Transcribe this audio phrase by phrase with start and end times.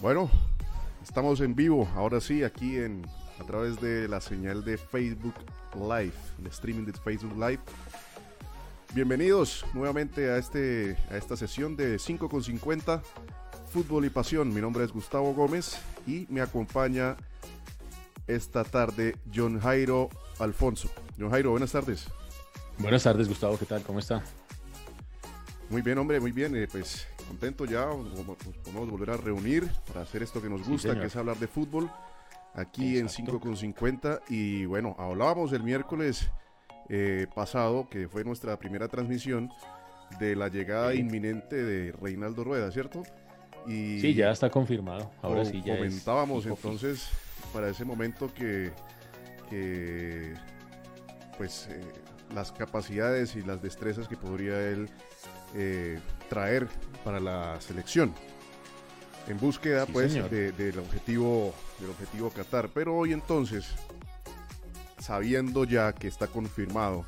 [0.00, 0.30] Bueno,
[1.02, 3.06] estamos en vivo, ahora sí, aquí en
[3.38, 5.34] a través de la señal de Facebook
[5.74, 7.60] Live, el streaming de Facebook Live.
[8.94, 13.02] Bienvenidos nuevamente a, este, a esta sesión de 5 con 50
[13.70, 14.54] Fútbol y Pasión.
[14.54, 17.16] Mi nombre es Gustavo Gómez y me acompaña
[18.26, 20.08] esta tarde John Jairo
[20.38, 20.88] Alfonso.
[21.18, 22.06] John Jairo, buenas tardes.
[22.78, 23.82] Buenas tardes, Gustavo, ¿qué tal?
[23.82, 24.22] ¿Cómo está?
[25.68, 26.56] Muy bien, hombre, muy bien.
[26.56, 27.86] Eh, pues contento ya,
[28.64, 31.88] podemos volver a reunir para hacer esto que nos gusta, que es hablar de fútbol,
[32.54, 34.22] aquí en 5 con 50.
[34.28, 36.28] Y bueno, hablábamos el miércoles
[36.88, 39.48] eh, pasado, que fue nuestra primera transmisión,
[40.18, 43.04] de la llegada inminente de Reinaldo Rueda, ¿cierto?
[43.64, 45.08] Y sí, ya está confirmado.
[45.22, 47.08] Ahora sí ya Comentábamos entonces
[47.52, 48.72] para ese momento que,
[51.38, 51.80] pues eh,
[52.34, 54.88] las capacidades y las destrezas que podría él
[55.54, 56.68] eh, traer
[57.04, 58.14] para la selección.
[59.28, 62.70] En búsqueda pues del objetivo del objetivo Qatar.
[62.72, 63.66] Pero hoy entonces
[64.98, 67.04] sabiendo ya que está confirmado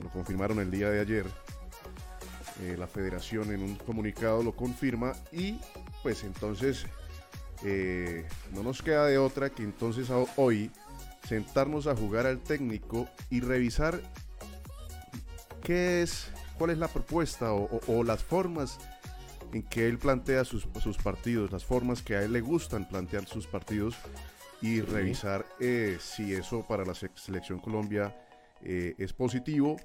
[0.00, 1.26] lo confirmaron el día de ayer
[2.62, 5.58] eh, la federación en un comunicado lo confirma y
[6.02, 6.86] pues entonces
[7.64, 10.70] eh, no nos queda de otra que entonces hoy
[11.28, 14.00] sentarnos a jugar al técnico y revisar
[15.62, 18.78] qué es cuál es la propuesta o, las formas
[19.54, 20.66] en que él plantea sus,
[21.02, 23.96] partidos, las formas que a él le gustan plantear sus partidos
[24.60, 28.14] y revisar eh, si eso para la selección Colombia
[28.60, 29.76] eh, es positivo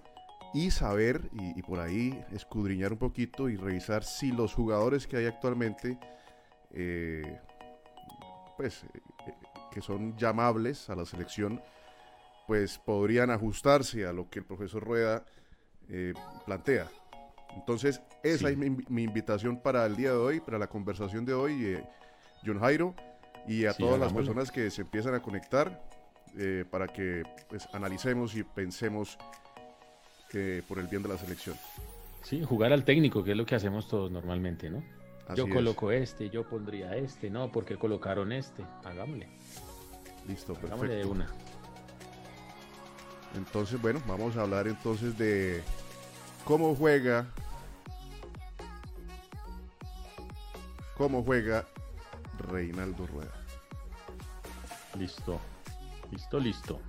[0.53, 5.27] y saber y, por ahí escudriñar un poquito y revisar si los jugadores que hay
[5.27, 5.97] actualmente
[6.73, 7.39] eh,
[8.57, 8.81] pues
[9.71, 11.61] que son llamables a la selección
[12.47, 15.23] pues podrían ajustarse a lo que el profesor Rueda
[15.89, 16.13] eh,
[16.45, 16.89] plantea.
[17.55, 21.65] Entonces, esa es mi, invitación para el día de hoy, para la conversación de hoy,
[21.65, 21.83] eh,
[22.45, 22.93] John Jairo,
[23.47, 25.87] y a todas las personas que se empiezan a conectar
[26.37, 29.17] eh, para que pues, analicemos y pensemos
[30.67, 31.55] por el bien de la selección.
[32.21, 34.83] Sí, jugar al técnico, que es lo que hacemos todos normalmente, ¿no?
[35.33, 39.27] yo coloco este, yo pondría este, no, porque colocaron este, hagámosle.
[40.27, 40.67] Listo, perfecto.
[40.67, 41.27] Hagámosle de una.
[43.35, 45.61] Entonces, bueno, vamos a hablar entonces de
[46.45, 47.27] cómo juega.
[50.95, 51.67] Cómo juega
[52.37, 53.33] Reinaldo Rueda.
[54.97, 55.41] Listo.
[56.11, 56.79] Listo, listo.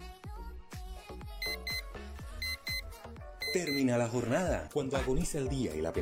[3.53, 5.93] Termina la jornada cuando agoniza el día y la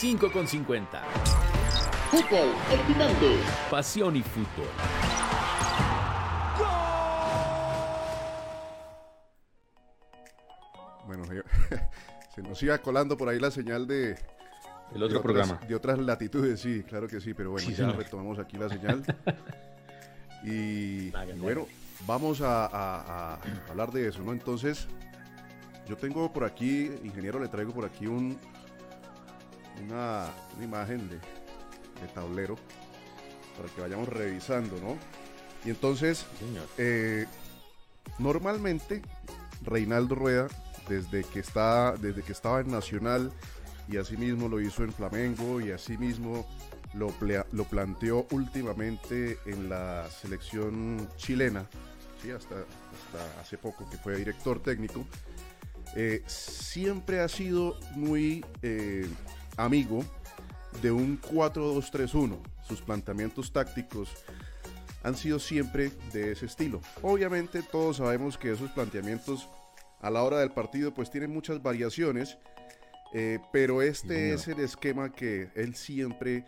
[0.00, 1.29] 5 con 50.
[2.10, 3.36] Fútbol excitante.
[3.70, 4.66] Pasión y fútbol.
[11.06, 11.22] Bueno,
[12.34, 14.18] se nos iba colando por ahí la señal de,
[14.92, 15.60] el otro programa.
[15.68, 19.04] de otras latitudes, sí, claro que sí, pero bueno, ya retomamos aquí la señal.
[20.42, 21.68] y, bueno,
[22.08, 23.38] vamos a,
[23.68, 24.32] hablar de eso, ¿no?
[24.32, 24.88] Entonces,
[25.86, 28.36] yo tengo por aquí, ingeniero, le traigo por aquí un,
[29.84, 31.20] una, una imagen de,
[32.00, 32.56] de tablero
[33.56, 34.96] para que vayamos revisando, ¿no?
[35.64, 36.24] Y entonces,
[36.78, 37.26] eh,
[38.18, 39.02] normalmente
[39.62, 40.48] Reinaldo Rueda,
[40.88, 43.32] desde que, está, desde que estaba en Nacional
[43.88, 46.46] y asimismo lo hizo en Flamengo y asimismo
[46.94, 47.12] lo,
[47.52, 51.66] lo planteó últimamente en la selección chilena,
[52.22, 52.30] ¿sí?
[52.30, 55.04] hasta, hasta hace poco que fue director técnico,
[55.96, 59.08] eh, siempre ha sido muy eh,
[59.56, 60.04] amigo
[60.82, 62.38] de un 4-2-3-1.
[62.66, 64.10] Sus planteamientos tácticos
[65.02, 66.80] han sido siempre de ese estilo.
[67.02, 69.48] Obviamente todos sabemos que esos planteamientos
[70.00, 72.38] a la hora del partido pues tienen muchas variaciones,
[73.12, 76.44] eh, pero este es el esquema que él siempre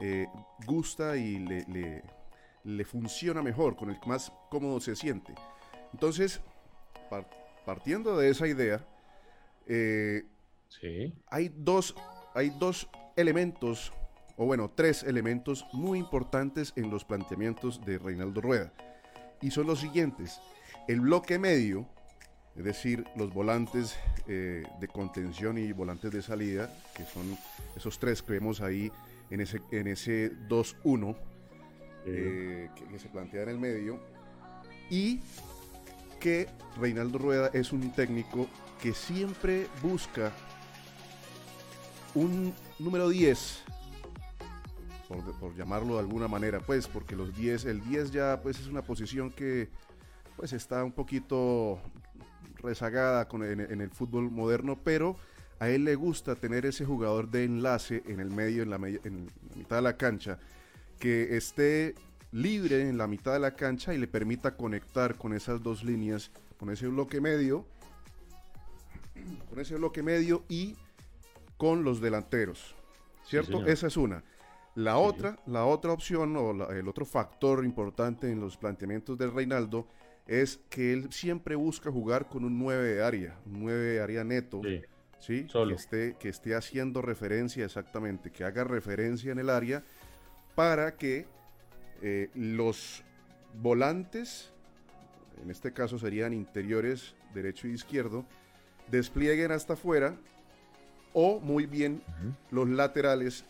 [0.00, 0.26] eh,
[0.66, 2.02] gusta y le,
[2.64, 5.34] le, funciona mejor, con el que más cómodo se siente.
[5.92, 6.40] Entonces,
[7.64, 8.84] partiendo de esa idea,
[9.66, 10.24] eh,
[11.28, 11.94] hay, dos,
[12.34, 13.92] hay dos elementos,
[14.36, 18.72] o bueno, tres elementos muy importantes en los planteamientos de Reinaldo Rueda.
[19.40, 20.40] Y son los siguientes.
[20.88, 21.86] El bloque medio,
[22.56, 23.96] es decir, los volantes
[24.26, 27.36] eh, de contención y volantes de salida, que son
[27.76, 28.90] esos tres que vemos ahí
[29.30, 31.16] en ese, en ese 2-1
[32.06, 33.98] eh, que, se plantea en el medio.
[34.90, 35.20] Y
[36.20, 38.48] que Reinaldo Rueda es un técnico
[38.82, 40.32] que siempre busca
[42.14, 43.62] un número 10,
[45.40, 48.82] por, llamarlo de alguna manera, pues, porque los 10, el 10 ya pues es una
[48.82, 49.68] posición que
[50.36, 51.80] pues está un poquito
[52.62, 55.16] rezagada en, el fútbol moderno, pero
[55.60, 59.26] a él le gusta tener ese jugador de enlace en el medio, en la, en
[59.50, 60.38] la mitad de la cancha,
[60.98, 61.94] que esté
[62.32, 66.30] libre en la mitad de la cancha y le permita conectar con esas dos líneas,
[66.58, 67.64] con ese bloque medio,
[69.48, 70.76] con ese bloque medio y
[71.56, 72.74] con los delanteros.
[73.24, 73.64] ¿Cierto?
[73.66, 74.22] Esa es una.
[74.74, 79.86] La otra, la otra opción o el otro factor importante en los planteamientos del Reinaldo
[80.26, 84.24] es que él siempre busca jugar con un 9 de área, un 9 de área
[84.24, 84.62] neto,
[85.20, 85.46] ¿sí?
[85.46, 89.84] Que, esté, que esté haciendo referencia exactamente, que haga referencia en el área
[90.54, 91.26] para que
[92.02, 93.04] eh, los
[93.60, 94.52] volantes,
[95.42, 98.24] en este caso serían interiores derecho e izquierdo,
[98.90, 100.16] desplieguen hasta afuera
[101.14, 102.02] o muy bien
[102.50, 103.44] los laterales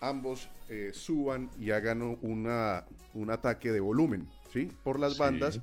[0.00, 2.84] ambos eh, suban y hagan una,
[3.14, 4.72] un ataque de volumen, ¿sí?
[4.82, 5.60] Por las bandas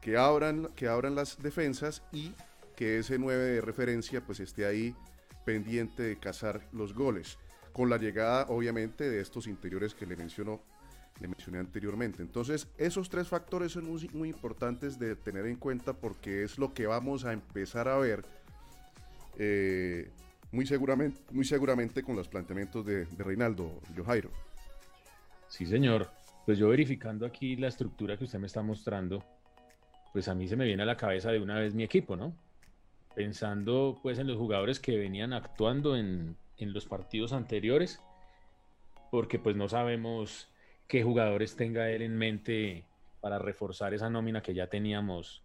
[0.00, 2.34] que abran, que abran las defensas y
[2.76, 4.94] que ese 9 de referencia pues esté ahí
[5.44, 7.38] pendiente de cazar los goles.
[7.72, 10.60] Con la llegada obviamente de estos interiores que le mencionó
[11.20, 12.22] le mencioné anteriormente.
[12.22, 16.86] Entonces, esos tres factores son muy, importantes de tener en cuenta porque es lo que
[16.86, 18.24] vamos a empezar a ver
[19.36, 20.10] eh,
[20.52, 24.30] muy, seguramente, muy seguramente con los planteamientos de, Reinaldo Jojairo.
[25.48, 26.10] Sí, señor.
[26.46, 29.22] Pues yo verificando aquí la estructura que usted me está mostrando,
[30.12, 32.34] pues a mí se me viene a la cabeza de una vez mi equipo, ¿no?
[33.14, 38.00] Pensando pues en los jugadores que venían actuando en, en los partidos anteriores,
[39.10, 40.48] porque pues no sabemos
[40.86, 42.84] qué jugadores tenga él en mente
[43.20, 45.42] para reforzar esa nómina que ya teníamos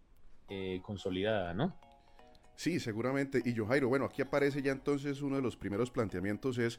[0.48, 1.74] eh, consolidada, ¿no?
[2.56, 3.42] Sí, seguramente.
[3.44, 6.76] Y yo, Jairo, bueno, aquí aparece ya entonces uno de los primeros planteamientos es,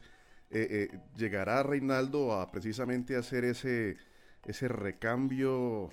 [0.50, 3.96] eh, eh, ¿llegará Reinaldo a precisamente hacer ese,
[4.44, 5.90] ese recambio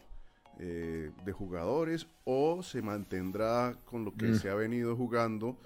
[0.56, 4.36] de jugadores o se mantendrá con lo que mm.
[4.36, 5.58] se ha venido jugando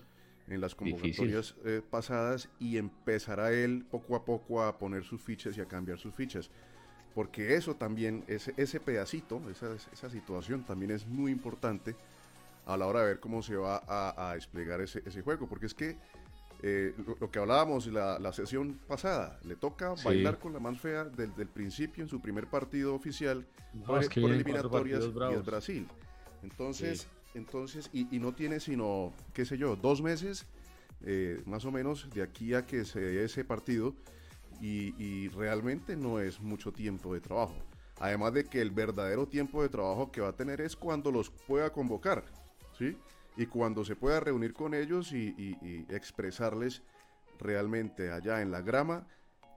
[0.48, 1.56] en las convocatorias
[1.90, 6.16] pasadas y empezará él poco a poco a poner sus fichas y a cambiar sus
[6.16, 6.50] fichas?
[7.18, 11.96] porque eso también, ese, ese pedacito, esa, esa, situación también es muy importante
[12.68, 15.74] a la hora de ver cómo se va a, desplegar ese, ese, juego, porque es
[15.74, 15.98] que
[16.62, 21.06] eh, lo, que hablábamos la, la sesión pasada, le toca bailar con la más fea
[21.06, 23.46] desde el principio en su primer partido oficial
[23.86, 25.88] por, eliminatorias y es Brasil.
[26.44, 30.46] Entonces, entonces y, y, no tiene sino, qué sé yo, dos meses
[31.06, 33.94] eh, más o menos de aquí a que se dé ese partido
[34.60, 37.56] y, realmente no es mucho tiempo de trabajo.
[38.00, 41.30] Además de que el verdadero tiempo de trabajo que va a tener es cuando los
[41.30, 42.24] pueda convocar,
[42.78, 42.98] ¿sí?
[43.36, 45.56] Y cuando se pueda reunir con ellos y,
[45.90, 46.82] expresarles
[47.40, 49.08] realmente allá en la grama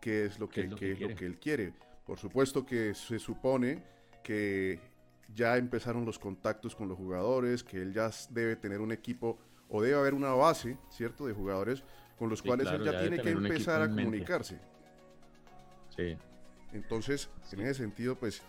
[0.01, 1.73] qué es lo que, es lo que, él quiere.
[2.05, 3.83] Por supuesto que se supone
[4.23, 4.81] que
[5.35, 9.39] ya empezaron los contactos con los jugadores, que él ya debe tener un equipo
[9.69, 11.83] o debe haber una base, ¿cierto?, de jugadores
[12.19, 14.59] con los cuales él ya, tiene que empezar a comunicarse.
[16.73, 18.43] Entonces, en ese sentido, pues,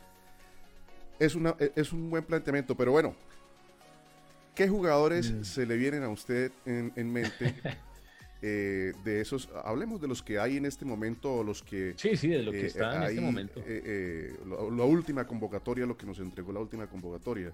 [1.20, 2.76] es, una, e, es un buen planteamiento.
[2.76, 3.16] Pero bueno,
[4.56, 5.44] ¿qué jugadores mm.
[5.44, 7.56] se le vienen a usted en, mente?
[8.44, 11.94] Eh, de esos, hablemos de los que hay en este momento, o los que...
[11.96, 13.62] Sí, sí, de lo que eh, está en este momento.
[13.64, 17.54] Eh, la, última convocatoria, lo que nos entregó la última convocatoria.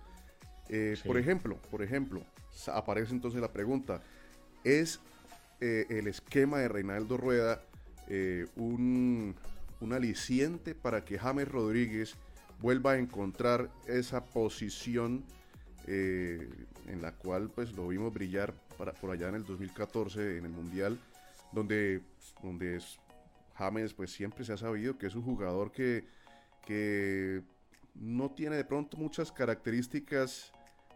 [1.06, 2.24] Por ejemplo, por ejemplo,
[2.68, 4.02] aparece entonces la pregunta,
[4.64, 5.02] ¿es
[5.60, 7.62] el esquema de Reinaldo Rueda
[8.56, 9.36] un,
[9.82, 12.16] un aliciente para que James Rodríguez
[12.62, 15.26] vuelva a encontrar esa posición
[15.88, 16.50] eh,
[16.88, 20.52] en la cual pues lo vimos brillar para, por allá en el 2014 en el
[20.52, 21.00] Mundial,
[21.52, 22.02] donde,
[22.44, 22.80] donde
[23.56, 26.06] James pues siempre se ha sabido que es un jugador que,
[26.66, 27.42] que
[27.96, 30.52] no tiene de pronto muchas características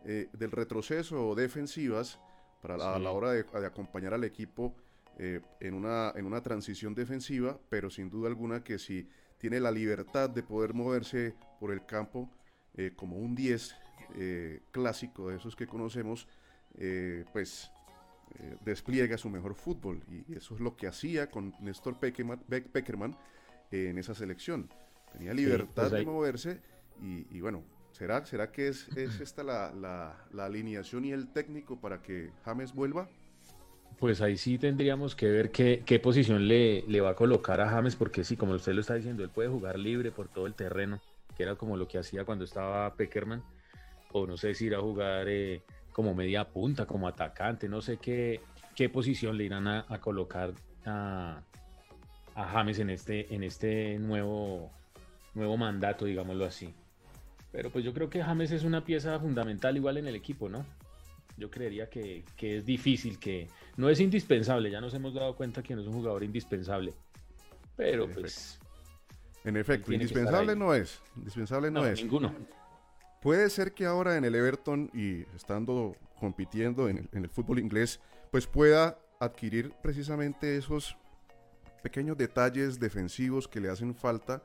[0.06, 2.20] eh, del retroceso o defensivas
[2.62, 4.76] para a la hora de, de acompañar al equipo
[5.18, 9.08] eh, en, una, en una transición defensiva, pero sin duda alguna que si
[9.38, 12.30] tiene la libertad de poder moverse por el campo
[12.76, 13.76] eh, como un 10
[14.16, 16.28] eh, clásico de esos que conocemos,
[17.34, 17.70] pues
[18.64, 23.18] despliega su mejor fútbol y eso es lo que hacía con Néstor Peckerman,
[23.72, 24.70] en esa selección.
[25.12, 26.62] Tenía libertad pues de moverse
[27.02, 31.80] y, bueno, ¿será, será que es, es esta la, la, la alineación y el técnico
[31.80, 33.10] para que James vuelva?
[34.00, 37.70] Pues ahí sí tendríamos que ver qué, qué posición le, le, va a colocar a
[37.70, 40.56] James, porque sí, como usted lo está diciendo, él puede jugar libre por todo el
[40.56, 41.00] terreno,
[41.36, 43.44] que era como lo que hacía cuando estaba Peckerman,
[44.14, 47.98] o no sé si irá a jugar eh, como media punta, como atacante, no sé
[47.98, 48.42] qué,
[48.76, 50.54] qué posición le irán a, colocar
[50.86, 51.42] a,
[52.36, 54.72] a, James en este, en este nuevo,
[55.34, 56.74] nuevo mandato, digámoslo así.
[57.52, 60.66] Pero pues yo creo que James es una pieza fundamental igual en el equipo, ¿no?
[61.38, 64.70] Yo creería que, que es difícil, que no es indispensable.
[64.70, 66.94] Ya nos hemos dado cuenta que no es un jugador indispensable.
[67.76, 68.60] Pero En pues.
[69.44, 71.02] En efecto, que estar indispensable no es.
[71.18, 72.02] Indispensable no, No, es.
[72.02, 72.34] ninguno.
[73.22, 78.00] Puede ser que ahora en el Everton y estando compitiendo en el, fútbol inglés,
[78.32, 80.98] pues pueda adquirir precisamente esos
[81.84, 84.42] pequeños detalles defensivos que le hacen falta.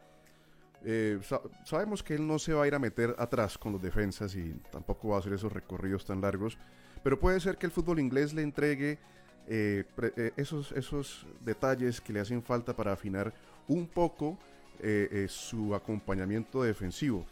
[0.84, 3.80] Eh, sa- sabemos que él no se va a ir a meter atrás con los
[3.80, 6.58] defensas y tampoco va a hacer esos recorridos tan largos,
[7.02, 8.98] pero puede ser que el fútbol inglés le entregue
[9.48, 9.84] eh,
[10.16, 13.32] eh, esos, esos detalles que le hacen falta para afinar
[13.68, 14.38] un poco
[15.28, 17.24] su acompañamiento defensivo.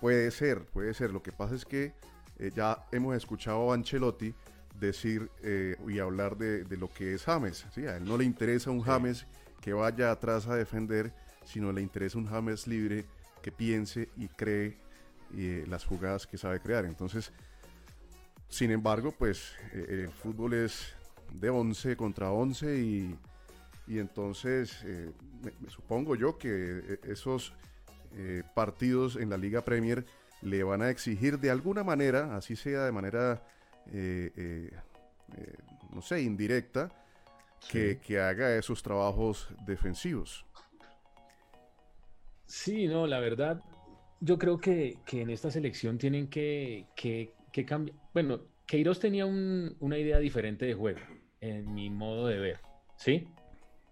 [0.00, 1.10] Puede ser, puede ser.
[1.12, 1.92] Lo que pasa es que
[2.38, 4.34] eh, ya hemos escuchado a Ancelotti
[4.78, 7.66] decir eh, y hablar de, de lo que es James.
[7.74, 7.86] ¿sí?
[7.86, 9.26] A él no le interesa un James
[9.60, 11.12] que vaya atrás a defender,
[11.44, 13.04] sino le interesa un James libre
[13.42, 14.76] que piense y cree
[15.36, 16.84] eh, las jugadas que sabe crear.
[16.84, 17.32] Entonces,
[18.48, 20.94] sin embargo, pues el fútbol es
[21.32, 23.18] de 11 contra 11 y,
[23.86, 27.52] y entonces me- me supongo yo que esos
[28.14, 30.04] eh, partidos en la Liga Premier
[30.42, 33.42] le van a exigir de alguna manera, así sea de manera,
[33.92, 34.70] eh, eh,
[35.36, 35.54] eh,
[35.92, 36.90] no sé, indirecta,
[37.70, 40.46] que, que haga esos trabajos defensivos.
[42.46, 43.60] Sí, no, la verdad,
[44.20, 47.96] yo creo que, que en esta selección tienen que, que, que cambiar.
[48.14, 51.00] Bueno, Queiroz tenía un- una idea diferente de juego,
[51.40, 52.60] en mi modo de ver,
[52.96, 53.28] ¿sí?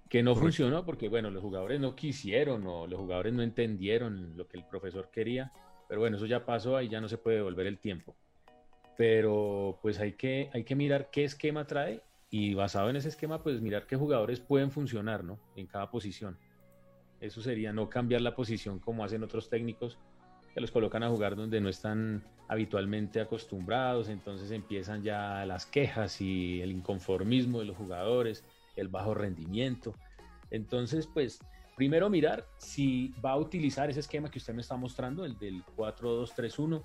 [0.08, 0.46] Que no Correcto.
[0.46, 4.64] funcionó porque, bueno, los jugadores no quisieron o los jugadores no entendieron lo que el
[4.64, 5.52] profesor quería,
[5.88, 8.16] pero bueno, eso ya pasó y ya no se puede devolver el tiempo.
[8.96, 13.42] Pero pues hay que, hay que mirar qué esquema trae y basado en ese esquema,
[13.42, 15.38] pues mirar qué jugadores pueden funcionar, ¿no?
[15.54, 16.38] En cada posición.
[17.20, 19.98] Eso sería no cambiar la posición como hacen otros técnicos,
[20.54, 26.20] que los colocan a jugar donde no están habitualmente acostumbrados, entonces empiezan ya las quejas
[26.20, 28.44] y el inconformismo de los jugadores,
[28.76, 29.94] el bajo rendimiento.
[30.50, 31.38] Entonces, pues,
[31.76, 35.64] primero mirar si va a utilizar ese esquema que usted me está mostrando, el del
[35.76, 36.82] 4-2-3-1,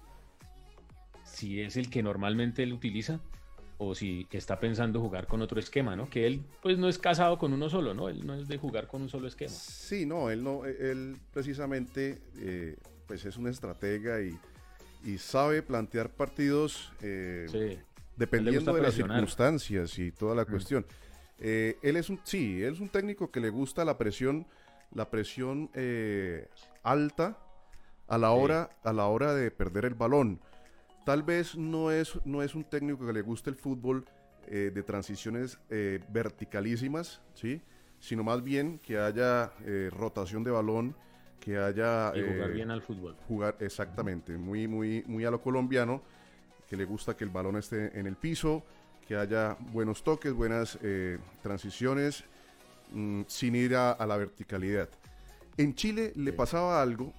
[1.23, 3.19] si es el que normalmente él utiliza
[3.77, 6.07] o si está pensando jugar con otro esquema, ¿no?
[6.09, 8.09] Que él, pues, no es casado con uno solo, ¿no?
[8.09, 9.51] Él no es de jugar con un solo esquema.
[9.51, 14.37] Sí, no, él no, él precisamente eh, pues es un estratega y,
[15.03, 17.79] y sabe plantear partidos eh, Sí.
[18.17, 20.47] dependiendo de las circunstancias y toda la Mm.
[20.51, 20.85] cuestión.
[21.43, 24.45] Eh, él es un, sí, él es un técnico que le gusta la presión,
[24.93, 26.47] la presión eh,
[26.83, 27.37] alta
[28.07, 28.35] a la Sí.
[28.37, 30.39] hora, a la hora de perder el balón.
[31.05, 34.05] Tal vez no es, no es un técnico que le guste el fútbol
[34.47, 35.57] eh, de transiciones
[36.09, 37.61] verticalísimas, ¿sí?
[37.99, 39.51] sino más bien que haya
[39.91, 40.95] rotación de balón,
[41.39, 43.15] que haya Y jugar bien al fútbol.
[43.27, 46.03] jugar exactamente, muy, muy, muy a lo colombiano,
[46.67, 48.63] que le gusta que el balón esté en el piso,
[49.11, 52.23] que haya buenos toques, buenas eh, transiciones,
[52.93, 54.87] mm, sin ir a, a la verticalidad.
[55.57, 56.37] En Chile le Sí.
[56.37, 57.11] pasaba algo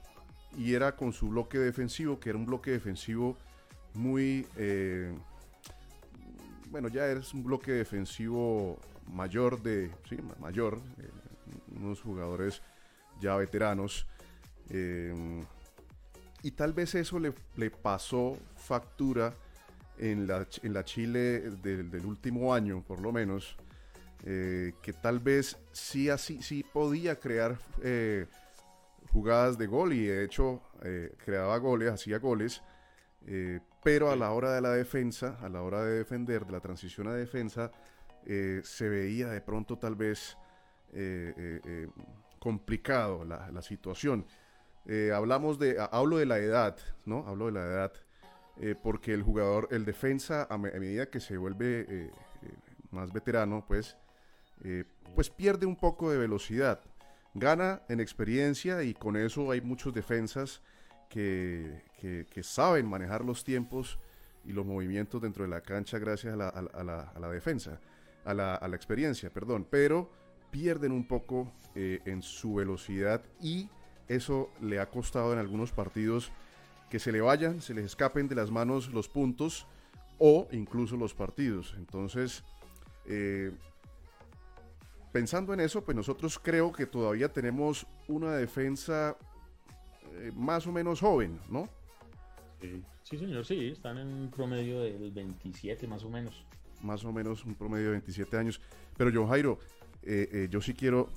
[0.56, 3.36] y era con su bloque defensivo, que era un bloque defensivo
[3.92, 5.14] muy, eh,
[6.70, 8.80] bueno, ya es un bloque defensivo
[9.12, 11.10] mayor de, sí, ma- mayor, eh,
[11.78, 12.62] unos jugadores
[13.20, 14.06] ya veteranos.
[16.42, 19.34] y tal vez eso le, le pasó factura
[20.10, 23.56] en la, en la Chile del, del último año, por lo menos,
[24.24, 28.26] eh, que tal vez sí, así, sí podía crear eh,
[29.12, 32.62] jugadas de gol y de hecho eh, creaba goles, hacía goles,
[33.84, 37.06] pero a la hora de la defensa, a la hora de defender, de la transición
[37.06, 37.70] a defensa,
[38.24, 40.36] se veía de pronto tal vez
[42.40, 44.26] complicado la, la situación.
[45.14, 47.24] Hablamos de, ha- hablo de la edad, ¿no?
[47.28, 47.92] Hablo de la edad,
[48.60, 52.10] eh, porque el jugador, el defensa, a, me- a medida que se vuelve eh, eh,
[52.90, 53.96] más veterano, pues,
[55.16, 56.80] pues pierde un poco de velocidad.
[57.34, 60.62] Gana en experiencia y con eso hay muchos defensas
[61.08, 63.98] que, que- saben manejar los tiempos
[64.44, 66.84] y los movimientos dentro de la cancha gracias a la, a
[67.20, 67.80] la- defensa,
[68.24, 70.10] a la, a la experiencia, perdón, pero
[70.50, 73.68] pierden un poco en su velocidad y
[74.08, 76.30] eso le ha costado en algunos partidos
[76.92, 79.66] que se le vayan, se les escapen de las manos los puntos
[80.18, 81.74] o incluso los partidos.
[81.78, 82.44] Entonces,
[83.06, 83.50] eh,
[85.10, 89.16] pensando en eso, pues nosotros creo que todavía tenemos una defensa
[90.16, 91.66] eh, más o menos joven, ¿no?
[93.04, 96.44] Sí, señor, sí, están en un promedio del 27 más o menos.
[96.82, 98.60] Más o menos un promedio de 27 años.
[98.98, 99.58] Pero John Jairo,
[100.02, 101.08] eh, yo sí quiero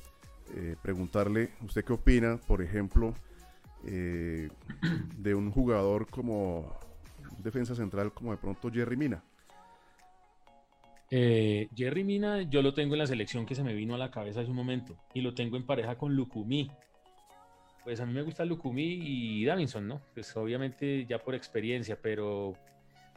[0.81, 3.13] preguntarle, ¿usted qué opina, por ejemplo,
[3.85, 4.49] eh,
[5.17, 6.77] de un jugador como
[7.37, 9.23] defensa central como de pronto Jerry Mina.
[11.11, 14.09] Eh, Jerry Mina, yo lo tengo en la selección que se me vino a la
[14.09, 16.71] cabeza hace un momento y lo tengo en pareja con Lukumi.
[17.83, 20.01] Pues a mí me gusta Lukumi y Davinson, ¿no?
[20.15, 22.53] Pues obviamente ya por experiencia, pero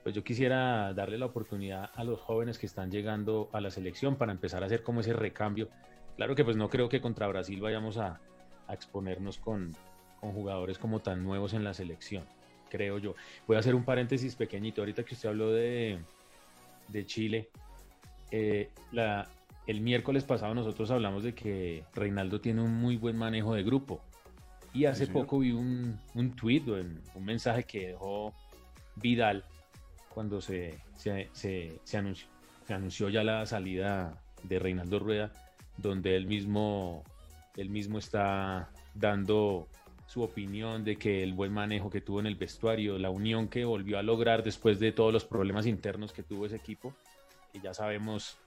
[0.02, 4.16] pues yo quisiera darle la oportunidad a los jóvenes que están llegando a la selección
[4.16, 5.70] para empezar a hacer como ese recambio.
[6.16, 8.20] Claro que pues no creo que contra Brasil vayamos a,
[8.66, 9.75] a exponernos con,
[10.20, 12.25] con jugadores como tan nuevos en la selección,
[12.70, 13.14] creo yo.
[13.46, 14.82] Voy a hacer un paréntesis pequeñito.
[14.82, 15.98] Ahorita que usted habló de,
[16.88, 17.48] de Chile,
[18.30, 19.28] eh, la,
[19.66, 24.00] el miércoles pasado nosotros hablamos de que Reinaldo tiene un muy buen manejo de grupo.
[24.75, 28.34] Y hace poco vi un, un tweet, un, un mensaje que dejó
[28.96, 29.44] Vidal
[30.10, 32.28] cuando se, se, se, se anunció,
[32.66, 35.32] se anunció ya la salida de Reinaldo Rueda,
[35.76, 37.02] donde él mismo,
[37.56, 39.68] él mismo está dando
[40.08, 43.64] su opinión de que el buen manejo que tuvo en el vestuario, la unión que
[43.64, 46.94] volvió a lograr después de todos los problemas internos que tuvo ese equipo,
[47.52, 48.38] que ya sabemos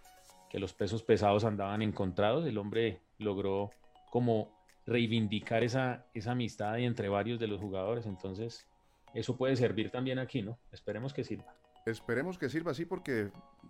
[0.49, 3.69] que los pesos pesados andaban encontrados, el hombre logró
[4.09, 4.49] como
[4.87, 8.65] reivindicar esa, esa amistad y entre varios de los jugadores, entonces
[9.13, 10.57] eso puede servir también aquí, ¿no?
[10.71, 11.55] Esperemos que sirva.
[11.85, 13.29] Esperemos que sirva así porque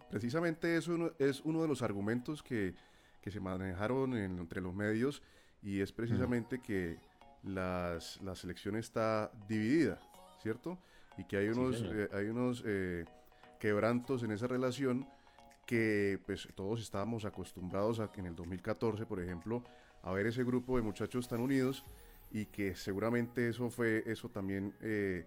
[0.09, 2.73] precisamente eso es uno de los argumentos que,
[3.21, 5.21] que se manejaron en- entre los medios
[5.61, 6.97] y es precisamente que
[7.43, 9.99] las, la selección está dividida,
[10.41, 10.77] ¿cierto?
[11.17, 11.95] Y que hay Sí, unos, señor.
[11.95, 13.05] eh, hay unos eh,
[13.59, 15.07] quebrantos en esa relación
[15.65, 19.63] que pues todos estábamos acostumbrados a que en el 2014, por ejemplo,
[20.03, 21.85] a ver ese grupo de muchachos tan unidos
[22.31, 25.25] y que seguramente eso fue, eso también eh,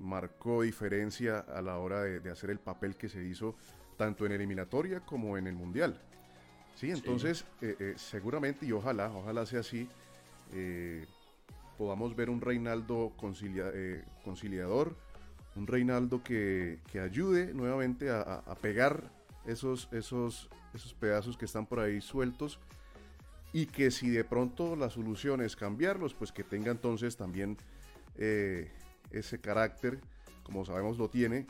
[0.00, 3.56] marcó diferencia a la hora de, de hacer el papel que se hizo
[3.96, 6.00] tanto en eliminatoria como en el mundial.
[6.74, 9.88] Sí, entonces eh, eh, seguramente y ojalá, ojalá sea así,
[10.52, 11.06] eh,
[11.76, 14.96] podamos ver un Reinaldo concilia- eh, conciliador,
[15.56, 19.10] un Reinaldo que, que ayude nuevamente a, a- pegar
[19.46, 22.58] esos, esos, esos pedazos que están por ahí sueltos
[23.52, 27.56] y que si de pronto la solución es cambiarlos, pues que tenga entonces también
[28.16, 28.70] eh,
[29.10, 30.00] ese carácter,
[30.42, 31.46] como sabemos lo tiene,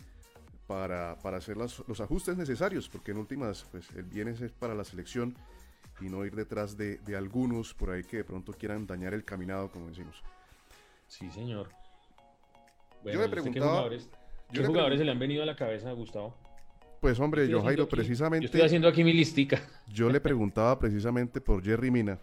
[0.66, 4.75] para, para hacer las- los ajustes necesarios, porque en últimas, pues el bien es para
[4.75, 5.35] la selección
[6.00, 9.24] y no ir detrás de, de algunos por ahí que de pronto quieran dañar el
[9.24, 10.22] caminado, como decimos.
[11.07, 11.68] Sí, señor.
[13.04, 14.09] me ¿y usted preguntaba- ¿Qué jugadores,
[14.50, 16.35] qué yo le jugadores se le han venido a la cabeza, Gustavo?
[17.00, 18.44] Pues hombre, yo Jairo, aquí- precisamente...
[18.44, 19.61] Yo estoy haciendo aquí mi listica.
[19.88, 22.18] Yo le preguntaba precisamente por Jerry Mina,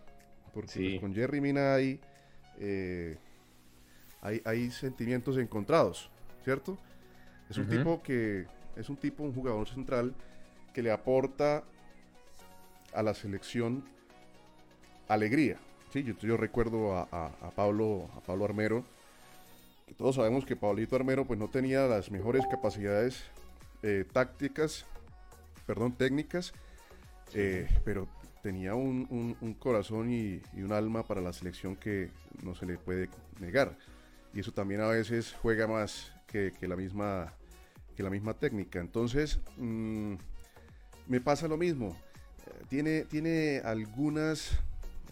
[0.53, 0.89] porque Sí.
[0.89, 1.99] pues, con Jerry Mina hay,
[2.59, 3.17] eh,
[4.21, 6.09] hay, hay sentimientos encontrados,
[6.43, 6.77] ¿cierto?
[7.49, 7.77] Es un Ujú.
[7.77, 10.15] tipo que es un tipo, un jugador central
[10.73, 11.63] que le aporta
[12.93, 13.83] a la selección
[15.07, 15.57] alegría.
[15.91, 18.85] Sí, yo, yo recuerdo a, a- a Pablo, a Pablo Armero,
[19.87, 23.23] que todos sabemos que Pablito Armero pues no tenía las mejores capacidades
[23.83, 24.85] eh, tácticas,
[25.65, 26.53] perdón, técnicas,
[27.33, 28.07] eh, pero
[28.41, 32.09] tenía un, un- un corazón y, y un alma para la selección que
[32.43, 33.77] no se le puede negar.
[34.33, 37.33] Y eso también a veces juega más que, que la, misma,
[37.97, 38.79] que la misma técnica.
[38.79, 40.13] Entonces, mm,
[41.07, 41.97] me pasa lo mismo.
[42.71, 44.57] Tiene, tiene algunas,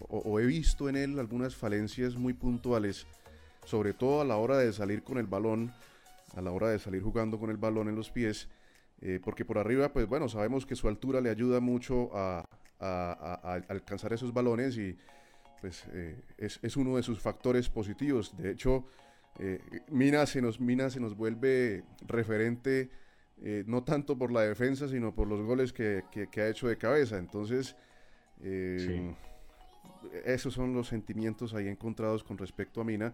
[0.08, 3.06] o, he visto en él algunas falencias muy puntuales,
[3.66, 5.70] sobre todo a la hora de salir con el balón,
[6.34, 8.48] a la hora de salir jugando con el balón en los pies,
[9.02, 12.46] eh, porque por arriba, pues bueno, sabemos que su altura le ayuda mucho a,
[13.68, 14.96] alcanzar esos balones y
[15.60, 18.34] pues eh, es, es uno de sus factores positivos.
[18.38, 18.86] De hecho,
[19.38, 22.88] eh, Mina, se nos, Mina se nos vuelve referente
[23.42, 26.68] eh, no tanto por la defensa, sino por los goles que, que- que ha hecho
[26.68, 27.18] de cabeza.
[27.18, 27.74] Entonces,
[28.42, 29.14] eh,
[30.24, 33.12] esos son los sentimientos ahí encontrados con respecto a Mina.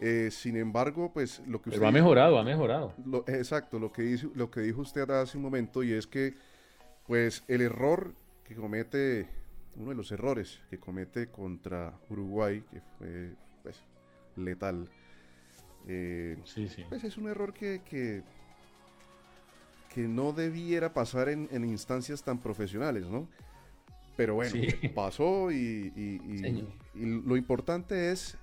[0.00, 2.94] Eh, sin embargo, pues lo que Pero ha dijo- mejorado, ha mejorado.
[3.04, 6.34] lo- exacto, lo que, dice, lo que dijo usted hace un momento y es que
[7.06, 9.28] pues el error que comete,
[9.76, 13.82] uno de los errores que comete contra Uruguay, que fue pues,
[14.36, 14.88] letal,
[15.88, 16.84] eh, Sí, sí.
[16.88, 18.22] pues es un error que, que,
[19.92, 23.28] que no debiera pasar en, en instancias tan profesionales, ¿no?
[24.16, 24.88] Pero bueno, Sí.
[24.94, 26.68] pasó y, y- y- Señor.
[26.94, 28.36] y lo importante es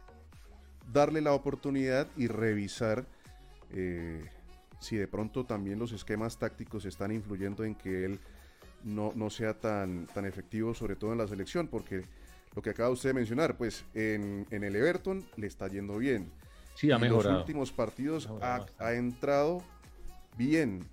[0.92, 3.06] darle la oportunidad y revisar
[3.72, 4.24] eh,
[4.80, 8.20] si de pronto también los esquemas tácticos están influyendo en que él
[8.84, 12.04] no, no sea tan, tan efectivo, sobre todo en la selección, porque
[12.56, 16.32] lo que acaba usted de mencionar, pues en, en el Everton le está yendo bien.
[16.76, 17.32] Sí, ha mejorado.
[17.34, 19.62] Los últimos partidos ha entrado
[20.38, 20.86] bien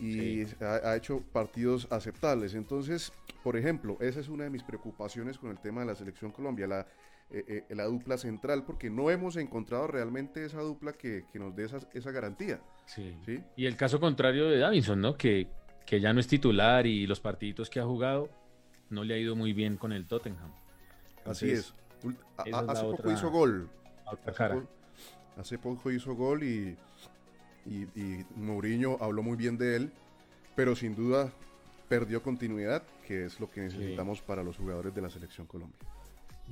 [0.00, 0.56] y Sí.
[0.60, 2.54] ha, ha hecho partidos aceptables.
[2.54, 6.30] Entonces, por ejemplo, esa es una de mis preocupaciones con el tema de la selección
[6.32, 6.86] Colombia, la,
[7.30, 11.54] eh, eh, la dupla central, porque no hemos encontrado realmente esa dupla que, que nos
[11.54, 12.60] dé esa, esa garantía.
[12.86, 13.16] Sí.
[13.24, 13.40] ¿sí?
[13.56, 15.16] Y el caso contrario de Davinson, ¿no?
[15.16, 15.48] Que,
[15.86, 18.28] que ya no es titular y los partiditos que ha jugado
[18.90, 20.52] no le ha ido muy bien con el Tottenham.
[21.24, 21.72] Así es.
[22.36, 23.68] A- hace poco otra- hizo gol.
[24.26, 24.62] Hace
[25.36, 26.76] Hace poco hizo gol y,
[27.66, 29.92] y, y Mourinho habló muy bien de él,
[30.56, 31.32] pero sin duda
[31.88, 35.78] perdió continuidad, que es lo que necesitamos para los jugadores de la selección Colombia.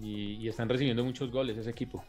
[0.00, 2.04] Y, y están recibiendo muchos goles ese equipo.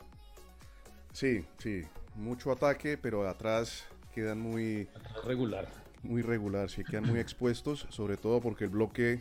[1.13, 1.83] Sí, sí,
[2.15, 4.87] mucho ataque, pero atrás quedan muy,
[5.23, 5.67] Regular.
[6.03, 9.19] muy regular, sí, quedan muy expuestos, sobre todo porque el bloque,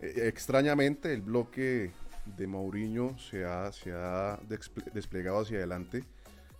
[0.00, 1.90] eh, extrañamente, el bloque
[2.36, 6.04] de Mourinho se ha, se ha desple- desplegado hacia adelante.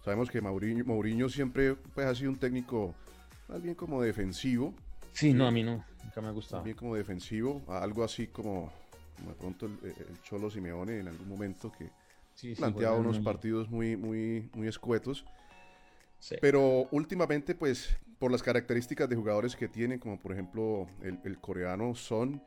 [0.09, 2.95] Sabemos que Mourinho, Mourinho siempre pues, ha sido un técnico
[3.47, 4.73] más bien como defensivo,
[5.13, 5.85] Sí, no, a mí no.
[6.03, 6.63] Nunca me ha gustado.
[6.63, 8.73] bien como defensivo, algo así como,
[9.19, 11.91] como de pronto el, el Cholo Simeone en algún momento que
[12.35, 15.27] Sí, sí, planteaba juegan unos muy- partidos muy, muy, muy escuetos.
[16.19, 16.37] sí.
[16.41, 21.39] Pero últimamente, pues, por las características de jugadores que tienen, como por ejemplo el, el
[21.39, 22.43] coreano Son,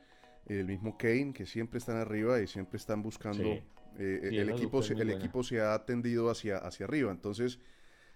[0.48, 3.44] el mismo Kane, que siempre están arriba y siempre están buscando.
[3.44, 3.62] Sí.
[3.98, 5.14] Eh, Sí, el, equipo, se, el buena.
[5.14, 7.60] equipo se ha tendido hacia, hacia arriba, entonces.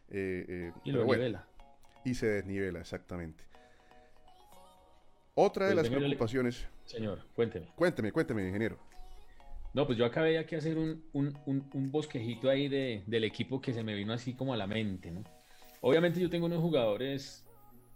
[0.10, 1.48] eh, eh, Y lo bueno, nivela.
[2.04, 3.44] y se desnivela, exactamente.
[5.34, 6.66] Otra de Pues las le- preocupaciones.
[6.86, 7.68] Señor, cuénteme.
[7.76, 8.78] Cuénteme, cuénteme, ingeniero.
[9.74, 13.60] No, pues yo acabé aquí hacer un, un, un, un bosquejito ahí de, del equipo
[13.60, 15.24] que se me vino así como a la mente, ¿no?
[15.82, 17.46] Obviamente yo tengo unos jugadores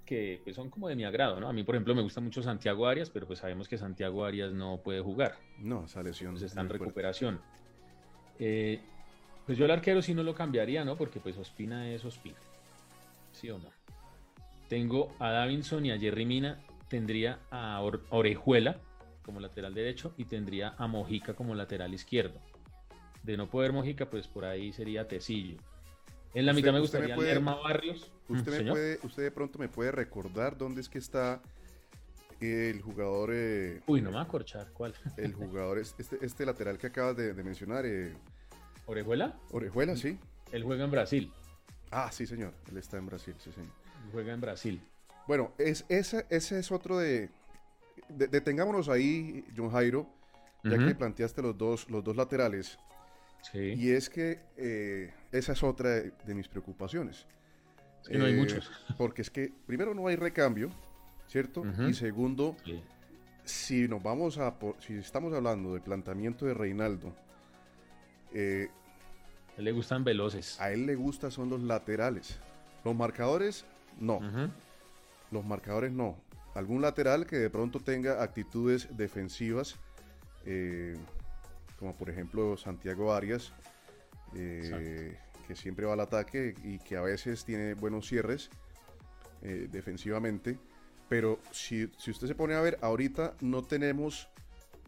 [0.06, 1.48] que pues, son como de mi agrado, ¿no?
[1.48, 4.52] A mí, por ejemplo, me gusta mucho Santiago Arias, pero pues sabemos que Santiago Arias
[4.52, 6.32] no puede jugar, No, esa lesión.
[6.32, 6.84] pues es está en fuerte.
[8.40, 8.80] Eh,
[9.46, 10.96] pues yo el arquero sí no lo cambiaría, ¿no?
[10.96, 12.38] Porque pues Ospina es Ospina.
[13.34, 13.70] ¿Sí o no?
[14.68, 18.78] Tengo a Davinson y a Jerry Mina, tendría a Or- Orejuela
[19.24, 22.40] como lateral derecho y tendría a Mojica como lateral izquierdo.
[23.24, 25.58] De no poder Mojica, pues por ahí sería Tecillo.
[26.34, 28.12] En la mitad me gustaría puede- Lerma Barrios.
[28.28, 31.42] Usted, Mm, me puede, usted de pronto me puede recordar dónde es que está
[32.42, 34.72] el jugador, eh, Uy, no me va a corchar.
[34.74, 34.94] ¿Cuál?
[35.18, 38.14] el jugador, es- este, este lateral que acabas de, de mencionar, eh,
[38.86, 39.38] ¿Orejuela?
[39.52, 40.18] Orejuela, sí.
[40.52, 41.32] Él juega en Brasil.
[41.92, 42.54] Ah, sí, señor.
[42.72, 43.70] Él está en Brasil, sí, señor.
[44.12, 44.82] Juega en Brasil.
[45.28, 47.30] Bueno, es, ese, ese es otro de,
[48.10, 50.08] de- Detengámonos ahí, John Jairo,
[50.64, 52.80] ya que planteaste los dos, los dos laterales.
[53.52, 53.60] Sí.
[53.78, 57.28] Y es que eh, esa es otra de, de mis preocupaciones.
[58.02, 58.72] Es que no hay Eh, muchos.
[58.98, 60.70] Porque es que, primero, no hay recambio,
[61.30, 61.64] ¿cierto?
[61.88, 62.82] Y segundo, Sí.
[63.46, 67.14] si nos vamos a si estamos hablando del planteamiento de Reinaldo
[68.34, 68.68] eh,
[69.56, 70.60] A él le gustan veloces.
[70.60, 72.40] a él le gusta son los laterales.
[72.84, 73.66] Los marcadores
[74.00, 74.20] no.
[75.32, 76.18] Los marcadores no.
[76.56, 79.76] Algún lateral que de pronto tenga actitudes defensivas
[80.46, 80.96] eh,
[81.78, 83.54] como por ejemplo Santiago Arias
[84.36, 88.50] eh, que siempre va al ataque y que a veces tiene buenos cierres
[89.42, 90.58] defensivamente
[91.10, 94.30] pero si, si usted se pone a ver ahorita no tenemos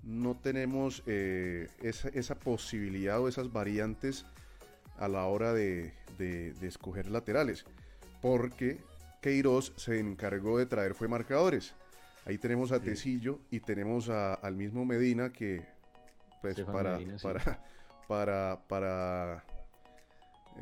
[0.04, 4.26] no tenemos eh, esa, esa posibilidad o esas variantes
[4.98, 7.66] a la hora de, de- de escoger laterales
[8.22, 8.80] porque
[9.22, 11.74] Queiroz se encargó de traer fue marcadores
[12.26, 12.86] ahí tenemos a Sí.
[12.86, 15.66] Tecillo y tenemos a- al mismo Medina que
[16.42, 17.24] pues para, Medina, sí.
[17.24, 17.64] para
[18.08, 19.44] para para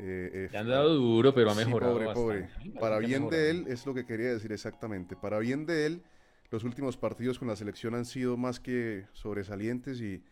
[0.02, 2.48] eh, eh, Le han dado duro, pero ha Sí, mejorado pobre, bastante.
[2.48, 2.48] pobre.
[2.74, 5.16] Parece Para bien de él, es lo que quería decir exactamente.
[5.16, 6.02] Para bien de él,
[6.50, 10.22] los últimos partidos con la selección han sido más que sobresalientes y,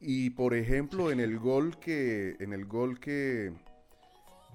[0.00, 3.52] y por ejemplo, en el gol que, en el gol que,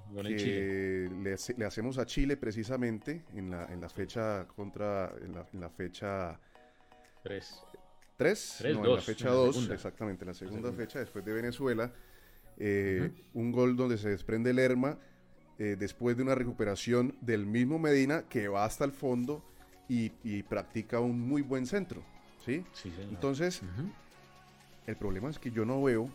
[0.06, 0.70] Gol en Chile.
[0.70, 5.48] que le, le hacemos a Chile precisamente en la, en la fecha contra, en la,
[5.54, 6.40] en la fecha
[7.24, 7.64] Tres.
[8.18, 9.74] 3, Tres, no, en la dos, fecha en la 2, segunda.
[9.74, 10.86] exactamente, la segunda, segunda.
[10.86, 11.92] fecha después de Venezuela.
[12.58, 14.98] Eh, Un gol donde se desprende Lerma
[15.60, 19.44] eh, después de una recuperación del mismo Medina que va hasta el fondo
[19.88, 22.04] y, y practica un muy buen centro.
[22.46, 22.66] ¿sí?
[22.74, 22.94] Sí.
[23.10, 23.62] Entonces,
[24.88, 26.10] el problema es que yo no veo,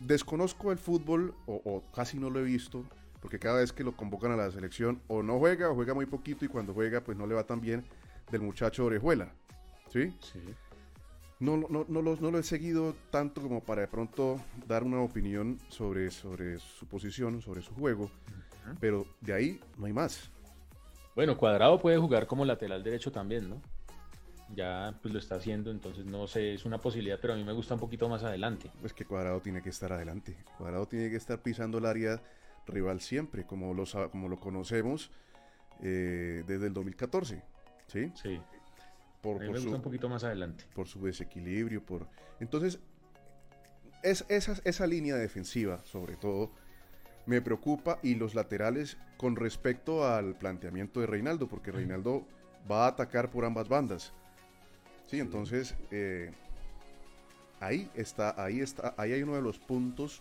[0.00, 2.84] desconozco el fútbol o, o casi no lo he visto,
[3.20, 6.06] porque cada vez que lo convocan a la selección o no juega o juega muy
[6.06, 7.84] poquito y cuando juega pues no le va tan bien
[8.30, 9.32] del muchacho Orejuela.
[9.92, 10.12] ¿Sí?
[10.20, 10.40] Sí.
[11.44, 15.02] No, no, no, lo, no lo he seguido tanto como para de pronto dar una
[15.02, 18.10] opinión sobre, sobre su posición, sobre su juego,
[18.80, 20.30] pero de ahí no hay más.
[21.14, 23.60] Bueno, Cuadrado puede jugar como lateral derecho también, ¿no?
[24.54, 27.52] Ya pues lo está haciendo, entonces no sé, es una posibilidad, pero a mí me
[27.52, 28.70] gusta un poquito más adelante.
[28.82, 30.34] Es que Cuadrado tiene que estar adelante.
[30.56, 32.22] Cuadrado tiene que estar pisando el área
[32.66, 35.10] rival siempre, como lo, como lo conocemos
[35.82, 37.42] eh, desde el 2014.
[37.86, 38.10] ¿Sí?
[38.14, 38.40] Sí,
[39.24, 40.64] Por, por me su, un poquito más adelante.
[40.74, 42.06] por su desequilibrio, por...
[42.40, 42.78] Entonces,
[44.02, 46.52] es, esa, esa línea defensiva, sobre todo,
[47.24, 52.26] me preocupa y los laterales con respecto al planteamiento de Reinaldo, porque Reinaldo
[52.70, 54.12] va a atacar por ambas bandas.
[55.06, 56.30] Sí, entonces eh,
[57.60, 60.20] ahí está, ahí está, ahí hay uno de los puntos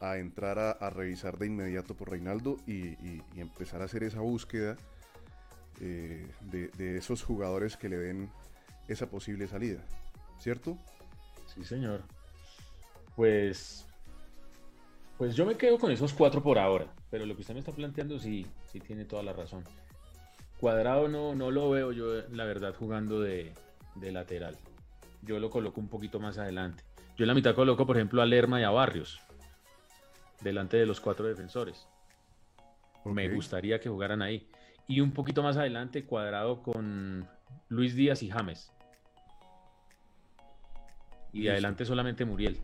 [0.00, 4.02] a entrar a, a revisar de inmediato por Reinaldo y, y- y empezar a hacer
[4.02, 4.76] esa búsqueda
[5.80, 8.30] eh, de, de esos jugadores que le den
[8.88, 9.84] esa posible salida,
[10.38, 10.78] ¿cierto?
[11.46, 12.02] Sí, señor.
[13.16, 13.86] Pues.
[15.18, 16.86] Pues yo me quedo con esos cuatro por ahora.
[17.10, 19.62] Pero lo que usted me está planteando sí, sí tiene toda la razón.
[20.58, 23.52] Cuadrado no, no lo veo yo, la verdad, jugando de,
[23.94, 24.56] de lateral.
[25.22, 26.82] Yo lo coloco un poquito más adelante.
[27.16, 29.20] Yo en la mitad coloco, por ejemplo, a Lerma y a Barrios.
[30.40, 31.86] Delante de los cuatro defensores.
[33.04, 34.48] Me gustaría que jugaran ahí.
[34.86, 37.26] Y un poquito más adelante, cuadrado con
[37.68, 38.70] Luis Díaz y James.
[41.32, 42.60] Y de adelante solamente Muriel.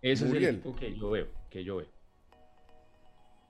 [0.00, 0.42] Ese Muriel.
[0.44, 1.88] es el equipo que yo veo, que yo veo.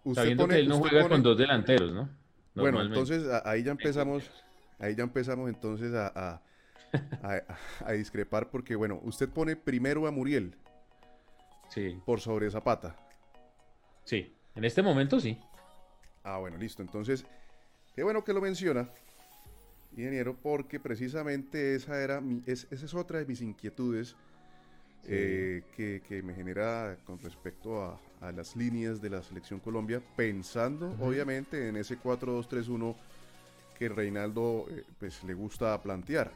[0.05, 2.09] Usted Sabiendo pone- que él no juega pone- con dos delanteros, ¿no?
[2.55, 4.31] Bueno, entonces ahí ya empezamos,
[4.79, 6.43] ahí ya empezamos entonces a, a-
[7.23, 10.55] a- a discrepar porque, bueno, usted pone primero a Muriel
[11.69, 12.97] Sí, por sobre Zapata.
[14.05, 14.37] sí.
[14.55, 15.39] En este momento sí.
[16.25, 16.83] Ah, bueno, listo.
[16.83, 17.25] Entonces,
[17.95, 18.89] qué bueno que lo menciona,
[19.97, 24.15] ingeniero, porque precisamente esa era mi- es- esa es otra de mis inquietudes
[25.09, 30.01] eh, que, que me genera con respecto a, a las líneas de la selección Colombia,
[30.17, 32.95] pensando obviamente en ese 4-2-3-1
[33.77, 36.31] que Reinaldo eh, pues, le gusta plantear.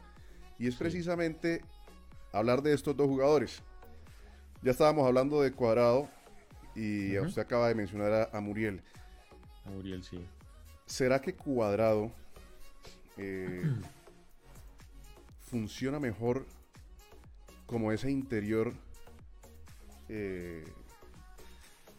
[0.59, 1.61] Y es precisamente
[2.33, 3.61] hablar de estos dos jugadores.
[4.61, 6.09] Ya estábamos hablando de Cuadrado
[6.75, 8.81] y usted acaba de mencionar a- a Muriel.
[9.73, 10.19] Muriel sí.
[10.85, 12.11] ¿Será que Cuadrado
[13.17, 13.63] eh,
[15.41, 16.45] funciona mejor
[17.65, 18.73] como ese interior
[20.09, 20.63] eh,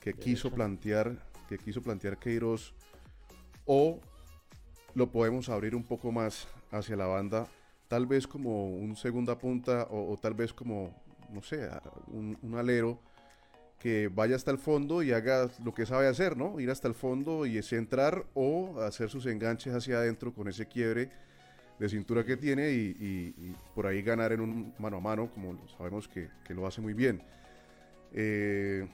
[0.01, 2.73] que quiso plantear, que quiso plantear Queiroz,
[3.67, 4.01] o
[4.95, 7.47] lo podemos abrir un poco más hacia la banda,
[7.89, 10.95] tal vez como un segunda punta o, o tal vez como,
[11.31, 11.69] no sé,
[12.11, 12.99] un alero
[13.79, 16.59] que vaya hasta el fondo y haga lo que sabe hacer, ¿no?
[16.59, 21.11] Ir hasta el fondo y centrar o hacer sus enganches hacia adentro con ese quiebre
[21.79, 26.09] de cintura que tiene y, por ahí ganar en un mano a mano, como sabemos
[26.09, 27.23] que, que lo hace muy bien.
[28.13, 28.87] Eh,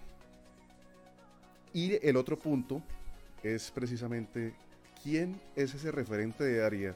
[1.73, 2.83] y el otro punto
[3.43, 4.55] es precisamente
[5.03, 6.95] quién es ese referente de área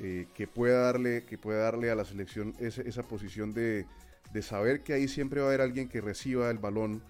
[0.00, 3.86] eh, que pueda darle que pueda darle a la selección esa posición de,
[4.34, 7.00] de saber que ahí siempre va a haber alguien que reciba el balón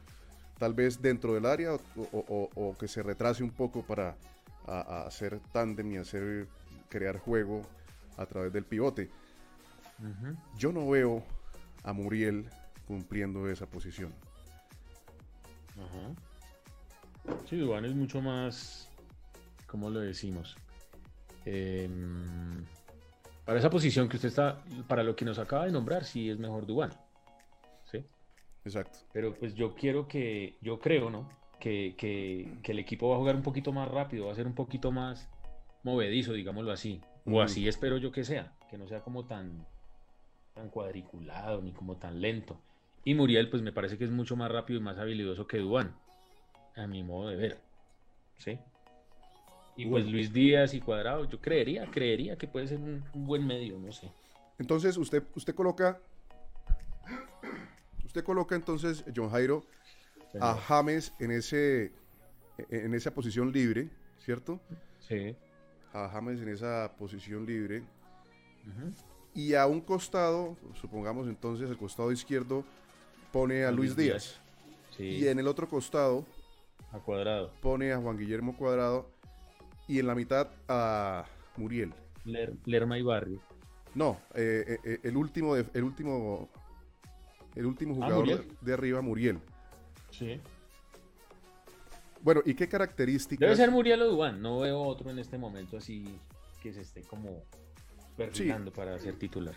[0.59, 4.15] tal vez dentro del área o, o- o- o que se retrase un poco para
[4.67, 6.47] a- a hacer tándem y hacer
[6.89, 7.63] crear juego
[8.17, 9.11] a través del pivote.
[10.59, 11.25] Yo no veo
[11.83, 12.45] a Muriel
[12.87, 14.13] cumpliendo esa posición.
[15.77, 17.35] Ajá.
[17.49, 18.89] Sí, Dubán es mucho más,
[19.67, 20.57] ¿cómo lo decimos?
[21.47, 22.65] Em,
[23.45, 26.39] para esa posición que usted está, para lo que nos acaba de nombrar, sí es
[26.39, 26.91] mejor Dubán.
[28.65, 28.99] Exacto.
[29.13, 31.29] Pero pues yo quiero que, yo creo, ¿no?
[31.61, 34.47] Que, que- que el equipo va a jugar un poquito más rápido, va a ser
[34.47, 35.29] un poquito más
[35.83, 37.01] movedizo, digámoslo así.
[37.27, 39.67] O así espero yo que sea, que no sea como tan,
[40.55, 42.61] tan cuadriculado ni como tan lento.
[43.05, 45.95] Y Muriel, pues me parece que es mucho más rápido y más habilidoso que Dubán,
[46.77, 47.61] a mi modo de ver.
[48.39, 48.59] ¿Sí?
[49.77, 50.07] Y pues.
[50.07, 53.93] Luis Díaz y Cuadrado, yo creería, creería que puede ser un, un buen medio, no
[53.93, 54.11] sé.
[54.59, 55.99] Entonces usted, usted coloca,
[58.15, 59.65] usted coloca entonces John Jairo
[60.41, 61.91] a James en ese,
[62.71, 64.61] en esa posición libre, ¿cierto?
[65.01, 65.35] Sí.
[65.93, 67.83] A James en esa posición libre
[69.35, 72.65] y a un costado, supongamos entonces el costado izquierdo
[73.33, 74.41] pone a Luis Luis Díaz
[74.97, 76.25] Sí, y en el otro costado
[76.93, 77.51] a Cuadrado.
[77.61, 79.11] pone a Juan Guillermo Cuadrado
[79.89, 81.25] y en la mitad a
[81.57, 81.93] Muriel.
[82.25, 83.41] Ler- Lerma y Barrio.
[83.97, 86.49] No, eh, eh, eh, el último, de- el último,
[87.55, 89.39] el último Ah, jugador de, arriba, Muriel.
[90.11, 90.41] Sí.
[92.23, 93.41] Bueno, ¿y qué características?
[93.41, 94.41] Debe ser Muriel o Dubán.
[94.41, 96.19] No veo otro en este momento así
[96.63, 97.43] que se esté como
[98.17, 99.55] perfilando para ser titular.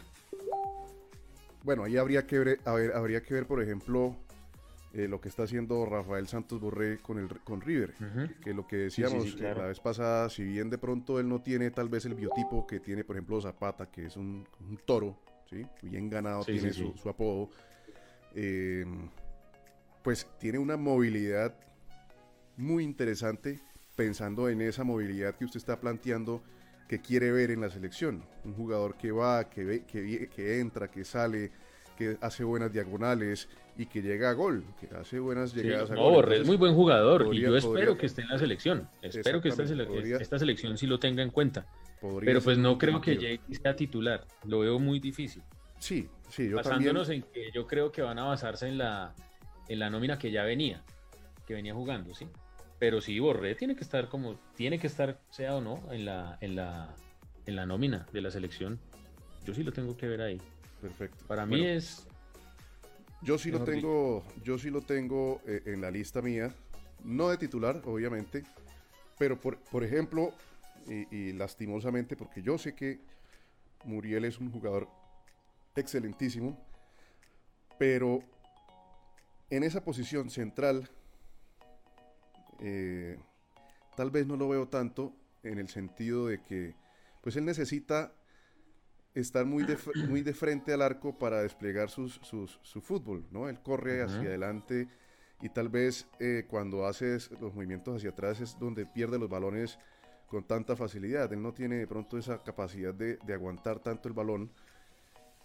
[1.63, 4.15] Bueno, ahí habría que ver, a ver, habría que ver, por ejemplo,
[4.93, 7.93] eh, lo que está haciendo Rafael Santos Borré con el con River.
[8.43, 9.59] Que lo que decíamos sí, claro.
[9.59, 12.65] eh, la vez pasada, si bien de pronto él no tiene tal vez el biotipo
[12.67, 15.17] que tiene, por ejemplo, Zapata, que es un, un toro,
[15.49, 15.65] ¿sí?
[15.81, 17.49] Bien ganado, tiene su apodo.
[18.39, 18.85] Eh,
[20.03, 21.55] pues tiene una movilidad
[22.55, 23.59] muy interesante
[23.95, 26.43] pensando en esa movilidad que usted está planteando
[26.87, 28.23] que quiere ver en la selección.
[28.45, 31.51] Un jugador que va, que, ve, que, que entra, que sale,
[31.97, 35.95] que hace buenas diagonales y que llega a gol, que hace buenas Sí, llegadas a
[35.95, 36.31] gol.
[36.31, 38.87] Es muy buen jugador podría- y yo espero podría- que esté en la selección.
[39.01, 41.65] Espero que esta, Exactamente, sele- podría- esta selección sí lo tenga en cuenta.
[42.21, 43.15] Pero pues no creo que.
[43.17, 44.25] Jay sea titular.
[44.45, 45.41] Lo veo muy difícil.
[45.79, 46.93] Sí, sí, yo también.
[46.95, 49.13] Basándonos en que yo creo que van a basarse en la,
[49.67, 50.83] en la nómina que ya venía,
[51.45, 52.27] que venía jugando, ¿sí?
[52.79, 56.37] Pero sí, Borré tiene que estar como, tiene que estar, sea o no, en la,
[56.41, 56.95] en la,
[57.45, 58.79] en la nómina de la selección.
[59.45, 60.41] Yo sí lo tengo que ver ahí.
[60.81, 61.25] Perfecto.
[61.27, 62.07] Para mí Bueno, es
[63.21, 66.53] Yo sí lo tengo, yo sí lo tengo eh, en la lista mía,
[67.03, 68.43] no de titular, obviamente,
[69.17, 70.31] pero por, por ejemplo,
[70.87, 72.99] y, y lastimosamente, porque yo sé que
[73.85, 74.87] Muriel es un jugador
[75.79, 76.57] excelentísimo,
[77.77, 78.19] pero
[79.49, 80.89] en esa posición central,
[82.59, 83.17] eh,
[83.95, 85.13] tal vez no lo veo tanto
[85.43, 86.75] en el sentido de que,
[87.21, 88.13] pues él necesita
[89.13, 93.49] estar muy de, muy de frente al arco para desplegar sus, sus- su fútbol, ¿no?
[93.49, 94.87] Él corre hacia adelante
[95.41, 99.79] y tal vez eh, cuando hace los movimientos hacia atrás es donde pierde los balones
[100.27, 101.31] con tanta facilidad.
[101.33, 104.51] Él no tiene de pronto esa capacidad de, de aguantar tanto el balón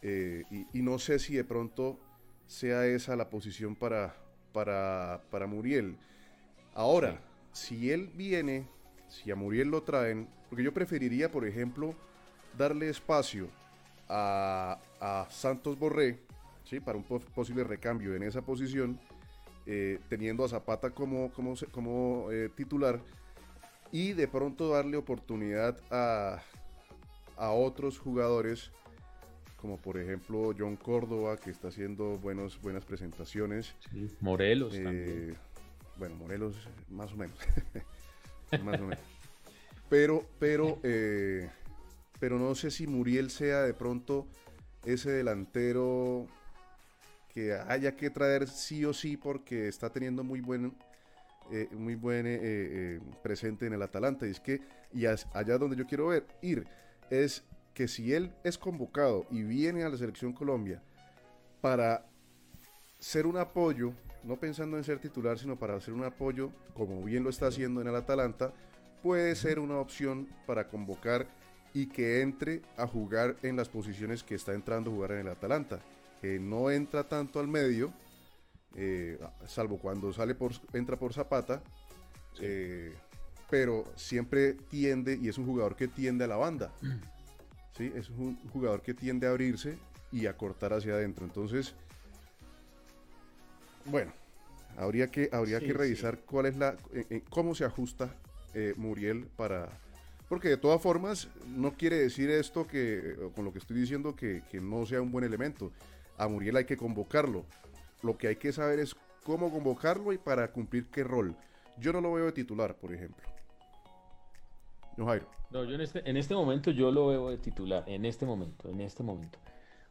[0.03, 1.99] eh, y, y no sé si de pronto
[2.47, 4.15] sea esa la posición para,
[4.53, 5.97] para, para Muriel.
[6.75, 7.21] Ahora,
[7.53, 8.67] si él viene,
[9.09, 11.95] si a Muriel lo traen, porque yo preferiría, por ejemplo,
[12.57, 13.49] darle espacio
[14.09, 16.19] a, a Santos Borré,
[16.65, 16.81] ¿sí?
[16.81, 18.99] para un pos- posible recambio en esa posición,
[19.67, 23.01] eh, teniendo a Zapata como, como, como eh, titular,
[23.93, 26.43] y de pronto darle oportunidad a,
[27.37, 28.73] a otros jugadores,
[29.63, 33.75] como por ejemplo John Córdoba, que está haciendo buenos, buenas presentaciones.
[33.91, 35.39] sí, Morelos Eh, también.
[35.97, 37.37] bueno, Morelos, más o menos.
[38.65, 38.99] más o menos.
[39.89, 41.49] Pero, pero, eh,
[42.19, 44.27] pero no sé si Muriel sea de pronto
[44.85, 46.27] ese delantero
[47.33, 50.75] que haya que traer sí o sí porque está teniendo muy buen,
[51.53, 54.27] eh, muy buen eh, eh, presente en el Atalanta.
[54.27, 54.61] Y es que,
[54.93, 56.67] y as- allá donde yo quiero ver, ir,
[57.11, 57.45] es
[57.75, 60.83] que si él es convocado y viene a la selección Colombia
[61.61, 62.07] para
[62.99, 63.93] ser un apoyo,
[64.25, 67.81] no pensando en ser titular, sino para ser un apoyo, como bien lo está haciendo
[67.81, 68.53] en el Atalanta,
[69.03, 71.27] puede ser una opción para convocar
[71.75, 75.29] y que entre a jugar en las posiciones que está entrando a jugar en el
[75.29, 75.81] Atalanta,
[76.21, 77.93] que no entra tanto al medio,
[78.77, 81.63] eh, salvo cuando sale por, entra por Zapata,
[82.41, 82.95] eh,
[83.51, 86.73] pero siempre tiende, y es un jugador que tiende a la banda,
[87.87, 89.79] es un jugador que tiende a abrirse
[90.11, 91.75] y a cortar hacia adentro, entonces
[93.87, 94.13] bueno,
[94.77, 95.79] habría que, habría Sí, que sí.
[95.79, 98.15] revisar cuál es la, eh, eh, cómo se ajusta
[98.55, 99.69] eh, Muriel para,
[100.29, 104.43] porque de todas formas no quiere decir esto que, con lo que estoy diciendo, que,
[104.51, 105.73] que no sea un buen elemento.
[106.19, 107.45] A Muriel hay que convocarlo.
[108.03, 111.35] Lo que hay que saber es cómo convocarlo y para cumplir qué rol.
[111.79, 113.25] Yo no lo veo de titular, por ejemplo.
[114.97, 115.27] No, Jairo.
[115.53, 118.71] No, yo en este, en este momento yo lo veo de titular, en este momento,
[118.71, 119.39] en este momento.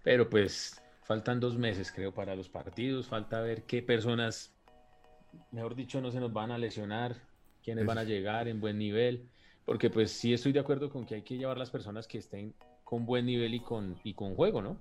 [0.04, 3.08] Pero pues faltan dos meses, creo, para los partidos.
[3.08, 4.56] Falta ver qué personas,
[5.52, 7.16] mejor dicho, no se nos van a lesionar,
[7.64, 9.30] quiénes van a llegar en buen nivel.
[9.64, 12.56] Porque pues sí estoy de acuerdo con que hay que llevar las personas que estén
[12.84, 14.80] con buen nivel y con, y con juego, ¿no?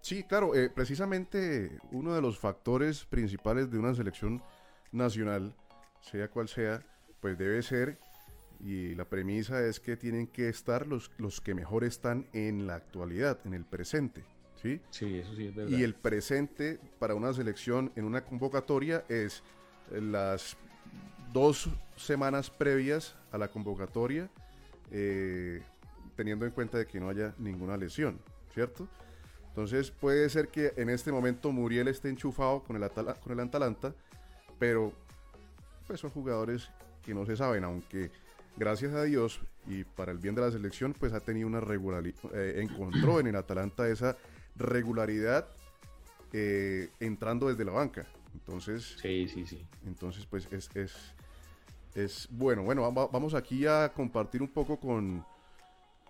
[0.00, 4.42] Sí, claro, eh, precisamente uno de los factores principales de una selección
[4.90, 5.54] nacional,
[6.00, 6.82] sea cual sea,
[7.20, 7.98] pues debe ser,
[8.60, 12.74] y la premisa es que tienen que estar los, los que mejor están en la
[12.74, 14.24] actualidad, en el presente,
[14.60, 14.80] ¿sí?
[14.90, 15.76] Sí, eso sí es verdad.
[15.78, 19.42] Y el presente para una selección en una convocatoria es
[19.92, 20.56] eh, las
[21.32, 24.28] dos semanas previas a la convocatoria,
[24.90, 25.62] eh,
[26.16, 28.18] teniendo en cuenta de que no haya ninguna lesión,
[28.54, 28.88] ¿cierto?
[29.48, 33.40] Entonces puede ser que en este momento Muriel esté enchufado con el, Atala- con el
[33.40, 33.94] Atalanta,
[34.58, 34.92] pero
[35.86, 36.70] pues son jugadores
[37.02, 38.10] que no se saben, aunque
[38.58, 42.18] gracias a Dios y para el bien de la selección, pues ha tenido una regularidad,
[42.58, 44.16] encontró en el Atalanta esa
[44.56, 45.46] regularidad
[46.32, 48.06] eh, entrando desde la banca.
[48.34, 49.64] Entonces, Sí, sí, sí.
[49.86, 50.94] entonces pues es, es,
[51.94, 52.62] es bueno.
[52.62, 55.24] Bueno, va- va- vamos aquí a compartir un poco con,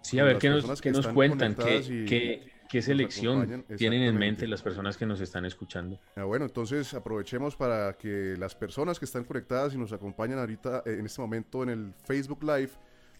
[0.02, 4.02] Sí, a ver qué nos, que nos cuentan, qué, conectadas y qué, qué selección tienen
[4.02, 5.98] en mente las personas que nos están escuchando.
[6.16, 10.82] Ah, bueno, entonces aprovechemos para que las personas que están conectadas y nos acompañan ahorita
[10.86, 12.70] eh, en este momento en el Facebook Live,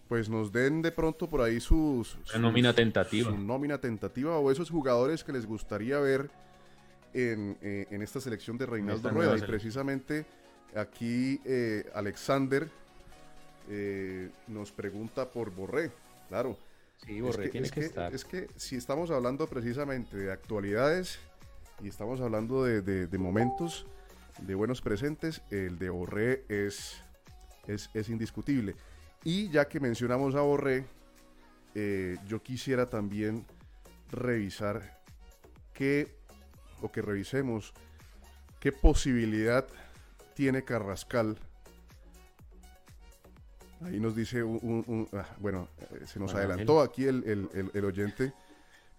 [0.07, 3.29] pues nos den de pronto por ahí sus, sus- nómina tentativa.
[3.29, 6.29] su nómina tentativa o esos jugadores que les gustaría ver
[7.13, 9.37] en, eh, en esta selección de Reinaldo Rueda.
[9.37, 10.25] Y precisamente
[10.75, 12.67] aquí eh, Alexander
[13.69, 15.91] eh, nos pregunta por Borré.
[16.27, 16.57] Claro,
[17.05, 18.13] Sí, Es que, tiene es que, que- estar.
[18.13, 21.19] es que si estamos hablando precisamente de actualidades
[21.81, 23.85] y estamos hablando de, de- de momentos,
[24.41, 27.01] de buenos presentes, el de Borré es,
[27.67, 28.75] es, es indiscutible.
[29.23, 30.85] Y ya que mencionamos a Borré,
[31.75, 33.45] eh, yo quisiera también
[34.11, 34.99] revisar
[35.73, 36.15] qué,
[36.81, 37.73] o que revisemos
[38.59, 39.65] qué posibilidad
[40.35, 41.37] tiene Carrascal.
[43.81, 47.49] Ahí nos dice un, un- un- ah, bueno, eh, se nos adelantó aquí el, el-
[47.53, 48.33] el- el oyente.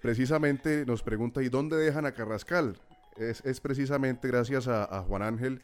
[0.00, 2.78] Precisamente nos pregunta, ¿y dónde dejan a Carrascal?
[3.16, 5.60] Es, es precisamente gracias a, a Juan Ángel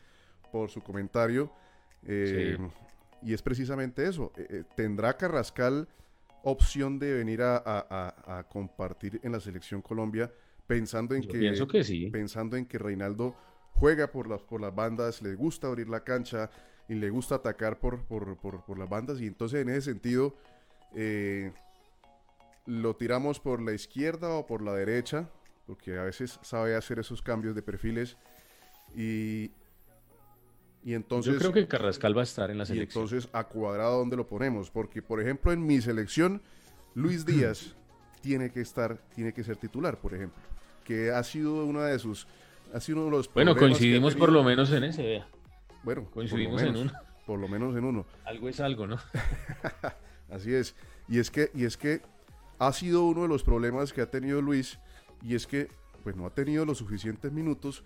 [0.53, 1.51] por su comentario.
[2.07, 2.59] eh,
[3.23, 4.33] Y es precisamente eso.
[4.37, 5.89] eh, ¿Tendrá Carrascal
[6.43, 7.87] opción de venir a, a-
[8.27, 10.31] a- a compartir en la selección Colombia
[10.67, 12.09] pensando en Yo que, pienso que sí.
[12.11, 13.35] pensando en que Reinaldo
[13.73, 16.51] juega por las, por las bandas, le gusta abrir la cancha
[16.89, 19.21] y le gusta atacar por, por, por- por las bandas.
[19.21, 20.35] Y entonces en ese sentido
[20.95, 21.53] eh,
[22.67, 25.29] lo tiramos por la izquierda o por la derecha,
[25.67, 28.17] porque a veces sabe hacer esos cambios de perfiles.
[28.95, 29.51] Y,
[30.85, 31.35] y entonces...
[31.35, 33.05] Yo creo que Carrascal va a estar en la Y selección.
[33.05, 34.71] entonces, ¿a cuadrado dónde lo ponemos?
[34.71, 36.41] Porque, por ejemplo, en mi selección,
[36.95, 37.75] Luis Díaz
[38.21, 40.43] tiene que estar, tiene que ser titular, por ejemplo.
[40.85, 42.27] Que ha sido una de sus.
[42.73, 45.03] Ha sido uno de los bueno, coincidimos por lo menos en ese.
[45.03, 45.29] vea.
[45.87, 46.93] Bueno, por lo Coincidimos en menos, uno.
[47.25, 48.07] Por lo menos en uno.
[48.25, 48.99] Algo es algo, ¿no?
[50.29, 50.75] Así es.
[51.07, 52.01] Y es que, y es que
[52.59, 54.81] ha sido uno de los problemas que ha tenido Luis.
[55.23, 55.69] Y es que,
[56.03, 57.85] pues no ha tenido los suficientes minutos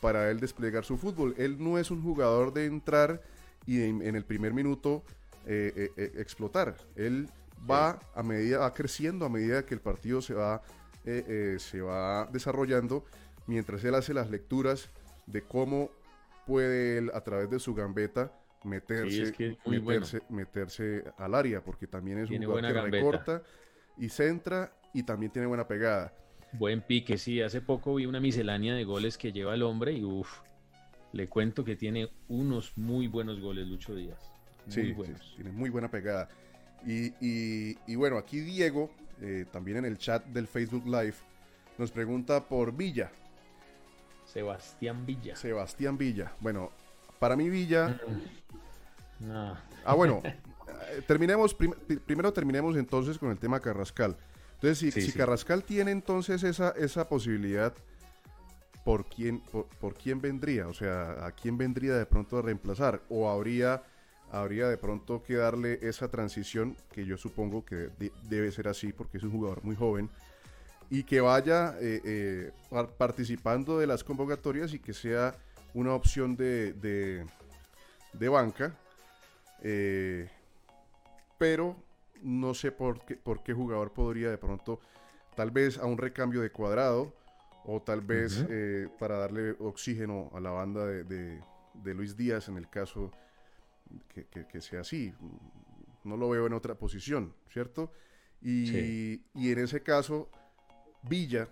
[0.00, 1.34] para él desplegar su fútbol.
[1.36, 3.20] Él no es un jugador de entrar
[3.66, 5.02] y en, en el primer minuto
[5.44, 6.78] eh, eh, eh, explotar.
[6.96, 7.28] Él
[7.70, 10.62] va a medida, va creciendo a medida que el partido se va,
[11.04, 13.04] eh, se va desarrollando,
[13.46, 14.88] mientras él hace las lecturas
[15.26, 15.90] de cómo
[16.46, 18.32] puede él a través de su gambeta
[18.64, 20.00] meterse, es que es muy bueno.
[20.06, 22.96] meterse, meterse al área, porque también es Tiene un jugador que gambeta.
[22.96, 23.42] recorta
[23.98, 26.14] y centra y también tiene buena pegada.
[26.52, 27.42] Buen pique, sí.
[27.42, 30.40] Hace poco vi una miscelánea de goles que lleva el hombre y uff,
[31.12, 34.18] le cuento que tiene unos muy buenos goles Lucho Díaz.
[34.66, 35.32] Muy Sí, sí, buenos.
[35.36, 36.28] tiene muy buena pegada.
[36.86, 38.90] Y, y- y bueno, aquí Diego,
[39.20, 41.14] eh, también en el chat del Facebook Live,
[41.76, 43.10] nos pregunta por Villa,
[44.34, 45.36] Sebastián Villa.
[45.36, 46.32] Sebastián Villa.
[46.40, 46.70] Bueno,
[47.18, 47.98] para mí Villa...
[49.20, 49.56] No,
[49.86, 54.16] Ah, bueno, eh, terminemos, prim- pri- primero terminemos entonces con el tema Carrascal.
[54.54, 55.18] Entonces, si, Sí, si sí.
[55.18, 57.72] Carrascal tiene entonces esa, esa posibilidad,
[58.84, 60.66] ¿por quién, por, por quién vendría?
[60.68, 63.02] O sea, ¿a quién vendría de pronto a reemplazar?
[63.08, 63.82] ¿O habría,
[64.32, 68.92] habría de pronto que darle esa transición, que yo supongo que de- debe ser así
[68.92, 70.10] porque es un jugador muy joven,
[70.90, 75.34] y que vaya eh, eh, par- participando de las convocatorias y que sea
[75.74, 77.26] una opción de, de-
[78.12, 78.76] de banca?
[79.62, 80.28] Eh,
[81.38, 81.76] pero
[82.22, 84.80] no sé por qué, por qué jugador podría de pronto,
[85.34, 87.12] tal vez a un recambio de cuadrado,
[87.66, 88.44] o tal vez
[88.98, 91.40] para darle oxígeno a la banda de, de-
[91.82, 93.10] de Luis Díaz en el caso
[94.08, 95.12] que, que- que sea así.
[96.04, 97.90] No lo veo en otra posición, ¿cierto?
[98.42, 99.24] Y, Sí.
[99.34, 100.28] y en ese caso,
[101.08, 101.48] Villa,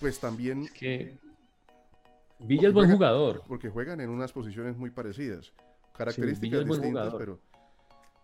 [0.00, 1.18] pues también es que
[2.40, 3.42] Villa es buen jugador.
[3.46, 5.52] porque juegan en unas posiciones muy parecidas.
[5.96, 7.40] Características distintas, pero,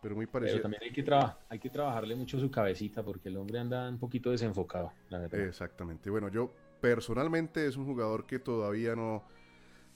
[0.02, 0.62] pero muy Pero parecidas.
[0.62, 3.98] también hay que, traba- hay que trabajarle mucho su cabecita porque el hombre anda un
[3.98, 5.40] poquito desenfocado, la verdad.
[5.40, 6.10] Exactamente.
[6.10, 9.22] Bueno, yo personalmente es un jugador que todavía no,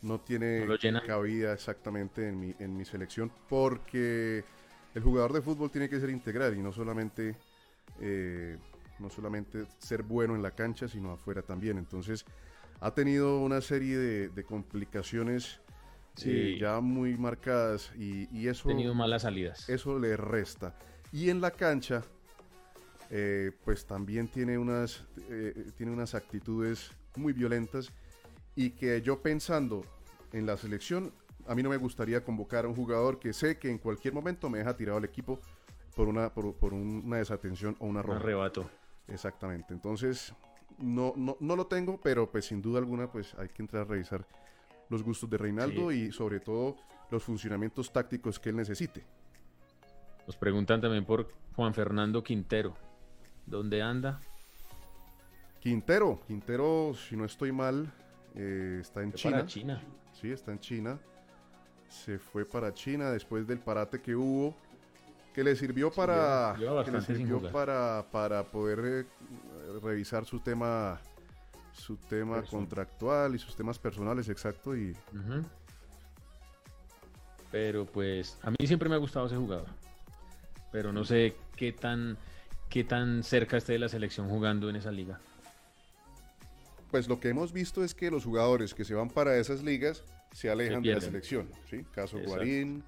[0.03, 4.45] no tiene No cabida exactamente en mi, en mi selección porque
[4.95, 7.35] el jugador de fútbol tiene que ser integral y no solamente,
[8.01, 8.57] eh,
[8.99, 11.79] no solamente ser bueno en la cancha, sino afuera también.
[11.79, 12.25] Entonces
[12.81, 15.61] ha tenido una serie de, de complicaciones
[16.17, 16.31] Sí.
[16.31, 18.69] eh, ya muy marcadas y, y eso...
[18.69, 19.69] Ha tenido malas salidas.
[19.69, 20.77] eso le resta.
[21.11, 22.03] Y en la cancha,
[23.11, 27.91] eh, pues también tiene unas, eh, tiene unas actitudes muy violentas
[28.55, 29.85] y que yo pensando
[30.33, 31.13] en la selección,
[31.49, 34.49] a mí no me gustaría convocar a un jugador que sé que en cualquier momento
[34.49, 35.41] me deja tirado el equipo
[35.95, 38.19] por una, por, por una desatención o una Un roja.
[38.21, 38.71] arrebato.
[39.09, 39.73] Exactamente.
[39.75, 40.35] Entonces,
[40.79, 43.85] no, no, no lo tengo, pero pues sin duda alguna, pues hay que entrar a
[43.85, 44.27] revisar
[44.89, 46.77] los gustos de Reinaldo y sobre todo
[47.11, 49.05] los funcionamientos tácticos que él necesite.
[50.27, 52.75] Nos preguntan también por Juan Fernando Quintero.
[53.47, 54.21] ¿Dónde anda?
[55.61, 57.91] Quintero, Quintero, si no estoy mal,
[58.35, 59.37] eh, está en China.
[59.37, 59.83] para China.
[60.13, 60.99] Sí, está en China.
[61.89, 64.55] Se fue para China después del parate que hubo,
[65.35, 70.39] que le sirvió para, lleva- lleva que le sirvió para, para poder eh, revisar su
[70.41, 71.01] tema,
[71.73, 74.77] su tema contractual y sus temas personales, exacto.
[74.77, 74.97] Y.
[77.51, 79.67] Pero pues a mí siempre me ha gustado ese jugador.
[80.73, 82.17] pero no sé qué tan,
[82.69, 85.21] qué tan cerca esté de la selección jugando en esa liga.
[86.91, 90.05] Pues lo que hemos visto es que los jugadores que se van para esas ligas
[90.33, 91.49] se alejan de la selección.
[91.69, 91.85] ¿sí?
[91.93, 92.37] Caso Exacto.
[92.37, 92.85] Guarín,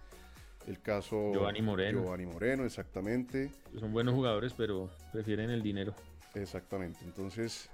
[0.67, 2.03] el caso Giovanni Moreno.
[2.03, 3.51] Giovanni Moreno, exactamente.
[3.79, 5.95] Son buenos jugadores, pero prefieren el dinero.
[6.35, 6.99] Exactamente.
[7.05, 7.71] Entonces,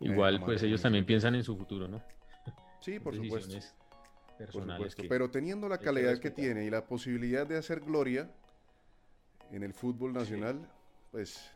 [0.00, 2.00] Igual, Amaro, pues ellos también piensan en su futuro, ¿no?
[2.80, 3.58] sí, por supuesto.
[4.52, 8.30] Por Pero teniendo la que calidad que tiene y la posibilidad de hacer gloria
[9.50, 10.60] en el fútbol nacional,
[11.10, 11.50] pues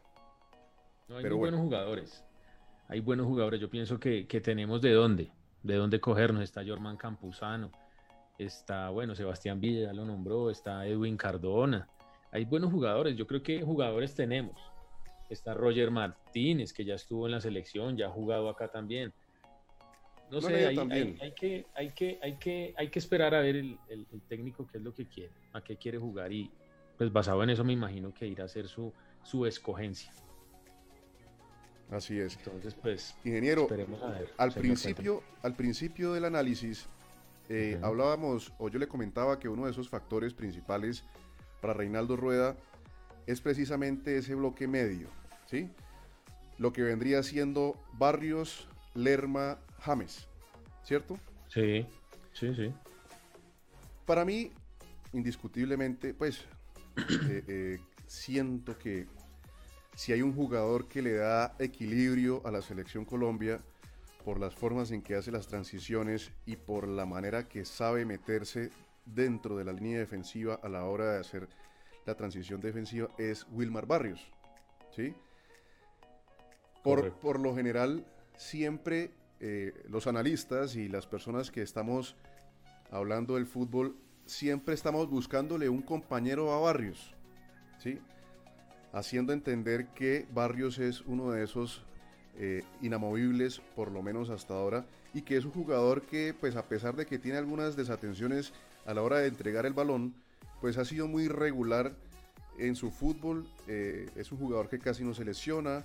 [1.09, 1.59] No, hay Pero muy bueno.
[1.59, 2.25] buenos jugadores.
[2.89, 3.61] Hay buenos jugadores.
[3.61, 5.31] Yo pienso que, que tenemos de dónde,
[5.63, 6.43] de dónde cogernos.
[6.43, 7.71] Está Jorman Campuzano,
[8.39, 11.89] está, bueno, Sebastián Villa, ya lo nombró, está Edwin Cardona.
[12.31, 13.17] Hay buenos jugadores.
[13.17, 14.57] Yo creo que jugadores tenemos.
[15.29, 19.13] Está Roger Martínez, que ya estuvo en la selección, ya ha jugado acá también.
[20.31, 21.19] No, No, sé, hay, también.
[21.21, 24.23] hay- hay que, hay, que, hay, que, hay que esperar a ver el, el- el
[24.23, 26.51] técnico qué es lo que quiere, a qué quiere jugar y
[26.97, 30.11] pues basado en eso me imagino que irá a hacer su, su escogencia.
[31.91, 32.37] así es.
[32.39, 34.31] Entonces, pues, Ingeniero, esperemos a ver.
[34.39, 36.89] al principio, al principio del análisis,
[37.55, 41.05] eh, hablábamos, o yo le comentaba que uno de esos factores principales
[41.61, 42.57] para Reinaldo Rueda
[43.27, 45.09] es precisamente ese bloque medio,
[45.45, 45.69] ¿sí?
[46.57, 50.29] Lo que vendría siendo Barrios, Lerma, James,
[50.83, 51.19] ¿cierto?
[51.49, 51.87] Sí,
[52.33, 52.73] sí, sí.
[54.07, 54.51] Para mí,
[55.13, 56.47] indiscutiblemente, pues,
[57.29, 59.07] eh, eh, siento que
[59.95, 63.61] si hay un jugador que le da equilibrio a la selección Colombia
[64.23, 68.71] por las formas en que hace las transiciones y por la manera que sabe meterse
[69.05, 71.49] dentro de la línea defensiva a la hora de hacer
[72.07, 74.21] la transición defensiva, es Wilmar Barrios.
[74.95, 75.15] ¿sí?
[76.83, 78.05] Por, por lo general,
[78.37, 82.17] siempre eh, los analistas y las personas que estamos
[82.91, 83.97] hablando del fútbol,
[84.27, 87.15] siempre estamos buscándole un compañero a Barrios,
[87.79, 87.99] ¿sí?
[88.93, 91.85] Haciendo entender que Barrios es uno de esos
[92.39, 96.67] eh, inamovibles, por lo menos hasta ahora, y que es un jugador que, pues a
[96.67, 98.53] pesar de que tiene algunas desatenciones
[98.87, 100.15] a la hora de entregar el balón,
[100.61, 101.95] pues ha sido muy regular
[102.59, 105.85] en su fútbol, eh, es un jugador que casi no se lesiona,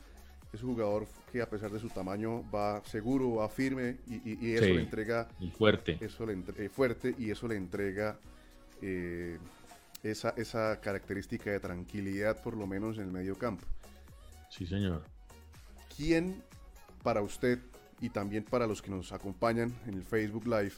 [0.54, 4.38] es un jugador que a pesar de su tamaño va seguro, va firme, y, y-
[4.42, 4.74] y eso Sí.
[4.74, 5.98] le entrega Y fuerte.
[6.00, 8.18] eso le entre- eh, fuerte y eso le entrega
[8.82, 9.38] eh,
[10.04, 13.66] esa, esa característica de tranquilidad por lo menos en el medio campo.
[14.52, 15.04] Sí, señor.
[15.98, 16.44] ¿Quién
[17.04, 17.60] para usted
[18.00, 20.74] y también para los que nos acompañan en el Facebook Live,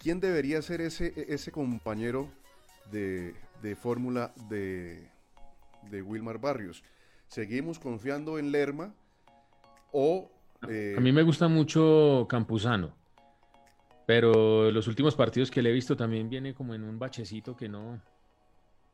[0.00, 2.28] quién debería ser ese, ese compañero
[2.90, 5.08] de, de fórmula de,
[5.90, 6.82] de Wilmar Barrios?
[7.28, 8.92] ¿Seguimos confiando en Lerma
[9.92, 10.28] o...
[10.68, 12.92] eh, A mí me gusta mucho Campuzano,
[14.06, 17.68] pero los últimos partidos que le he visto también viene como en un bachecito que
[17.68, 18.00] no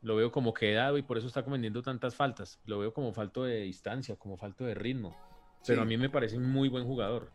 [0.01, 2.59] lo veo como quedado y por eso está cometiendo tantas faltas.
[2.65, 5.17] Lo veo como falto de distancia, como falto de ritmo.
[5.65, 5.83] Pero Sí.
[5.83, 7.31] a mí me parece un muy buen jugador.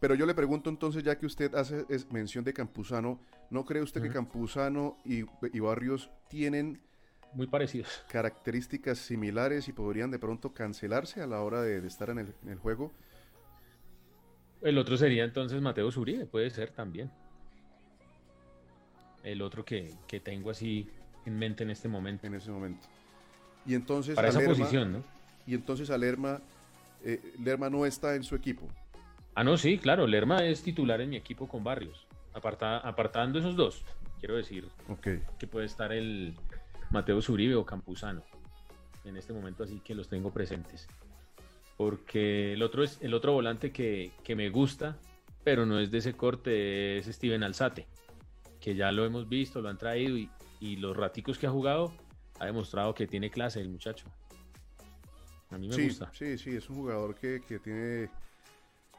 [0.00, 3.82] Pero yo le pregunto entonces, ya que usted hace es- mención de Campuzano, ¿no cree
[3.82, 4.10] usted que.
[4.10, 6.80] Campuzano y, y Barrios tienen
[7.32, 8.04] Muy parecidos.
[8.10, 12.34] características similares y podrían de pronto cancelarse a la hora de, de estar en el,
[12.42, 12.92] en el juego?
[14.62, 17.10] El otro sería entonces Mateo Zuribe, puede ser también.
[19.22, 20.88] El otro que, que tengo así
[21.24, 22.26] en mente en este momento.
[22.26, 22.86] en ese momento.
[23.66, 25.04] Y entonces Para esa posición, ¿no?
[25.46, 26.40] y entonces a Lerma,
[27.04, 28.66] eh, Lerma no está en su equipo.
[29.34, 32.06] Ah, no, sí, claro, Lerma es titular en mi equipo con Barrios.
[32.32, 33.84] Aparta- apartando esos dos,
[34.18, 35.08] quiero decir Ok.
[35.38, 36.34] que puede estar el
[36.90, 38.22] Mateo Zuribe o Campuzano.
[39.04, 40.86] En este momento así que los tengo presentes.
[41.76, 44.96] Porque el otro es el otro volante que, que me gusta,
[45.42, 47.86] pero no es de ese corte, es Steven Alzate,
[48.60, 50.30] que ya lo hemos visto, lo han traído y,
[50.60, 51.92] y los raticos que ha jugado
[52.38, 54.06] ha demostrado que tiene clase el muchacho.
[55.54, 56.10] A mí me Sí, gusta.
[56.12, 58.08] sí, sí, es un jugador que, que tiene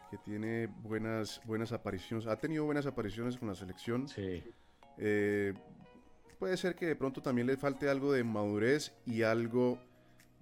[0.10, 4.08] que tiene buenas buenas apariciones, ha tenido buenas apariciones con la selección.
[4.08, 4.44] Sí.
[4.98, 5.54] Eh,
[6.40, 9.80] puede ser que de pronto también le falte algo de madurez y algo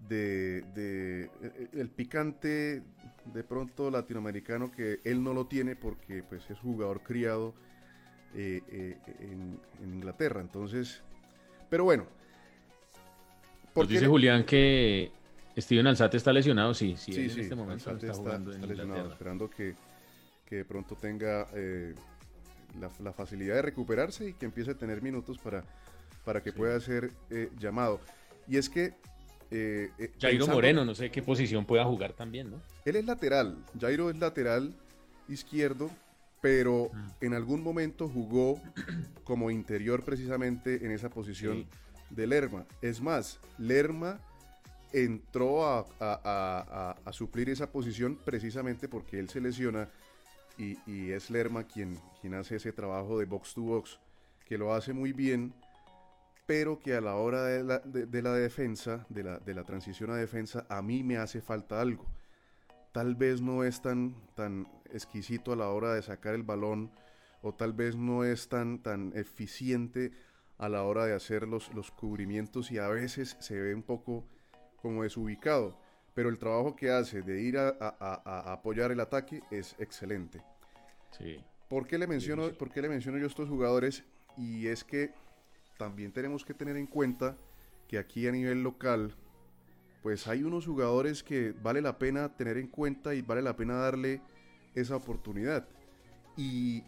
[0.09, 2.83] de, de- eh, el picante
[3.33, 7.53] de pronto latinoamericano que él no lo tiene porque pues es jugador criado
[8.35, 10.41] eh, eh, en, en Inglaterra.
[10.41, 11.01] Entonces,
[11.69, 12.05] pero bueno.
[13.63, 15.11] Nos ¿por qué dice Julián que
[15.57, 18.61] Steven Alzate está lesionado, sí, sí, Sí, en este momento Alzate está, está, jugando en
[18.61, 19.75] está lesionado, esperando que,
[20.45, 21.93] que de pronto tenga eh,
[22.79, 25.63] la, la facilidad de recuperarse y que empiece a tener minutos para,
[26.25, 26.57] para que Sí.
[26.57, 27.99] pueda ser eh, llamado.
[28.47, 28.93] Y es que...
[29.51, 32.61] eh, eh, Jairo pensando- Moreno, no sé qué posición pueda jugar también, ¿no?
[32.85, 34.73] Él es lateral, Jairo es lateral
[35.29, 35.89] izquierdo,
[36.41, 37.07] pero Ah.
[37.21, 38.59] en algún momento jugó
[39.23, 41.67] como interior precisamente en esa posición Sí.
[42.09, 42.65] de Lerma.
[42.81, 44.19] Es más, Lerma
[44.93, 45.85] entró a, a-
[46.23, 49.89] a- a- suplir esa posición precisamente porque él se lesiona
[50.57, 53.99] y, y es Lerma quien, quien hace ese trabajo de box to box,
[54.45, 55.53] que lo hace muy bien,
[56.45, 60.11] pero que a la hora de la, de la defensa, de la, de la transición
[60.11, 62.05] a defensa, a mí me hace falta algo.
[62.91, 66.91] Tal vez no es tan, tan exquisito a la hora de sacar el balón,
[67.41, 70.11] o tal vez no es tan, tan eficiente
[70.59, 74.23] a la hora de hacer los, los cubrimientos y a veces se ve un poco
[74.83, 75.75] como desubicado.
[76.13, 79.75] Pero el trabajo que hace de ir a, a- a- a apoyar el ataque es
[79.79, 80.43] excelente.
[81.17, 81.43] Sí.
[81.67, 84.03] ¿Por qué le menciono, por qué le menciono yo estos jugadores?
[84.37, 85.11] Y es que
[85.79, 87.35] también tenemos que tener en cuenta
[87.87, 89.15] que aquí a nivel local,
[90.03, 93.75] pues hay unos jugadores que vale la pena tener en cuenta y vale la pena
[93.75, 94.21] darle
[94.75, 95.67] esa oportunidad.
[96.37, 96.83] Y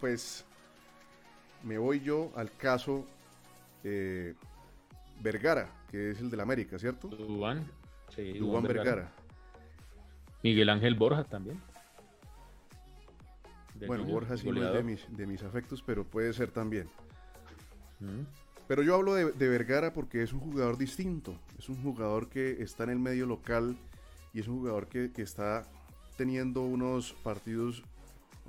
[0.00, 0.44] pues
[1.62, 3.06] me voy yo al caso
[3.84, 4.34] eh,
[5.22, 7.08] Vergara, que es el del América, ¿cierto?
[7.08, 7.66] Dubán.
[8.08, 9.12] Sí, Dubán Vergara.
[10.42, 11.60] Miguel Ángel Borja también.
[13.86, 16.88] Bueno, Borja sí no es de mis, de mis afectos, pero puede ser también.
[18.00, 18.22] Mm.
[18.68, 21.38] Pero yo hablo de, de Vergara porque es un jugador distinto.
[21.58, 23.76] Es un jugador que está en el medio local
[24.32, 25.64] y es un jugador que, que está
[26.16, 27.82] teniendo unos partidos,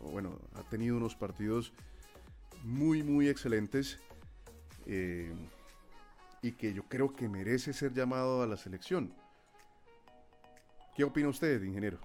[0.04, 1.74] o bueno, ha tenido unos partidos
[2.64, 4.00] muy, muy excelentes
[4.86, 5.32] eh,
[6.44, 9.14] y que yo creo que merece ser llamado a la selección.
[10.96, 11.98] ¿Qué opina usted, ingeniero?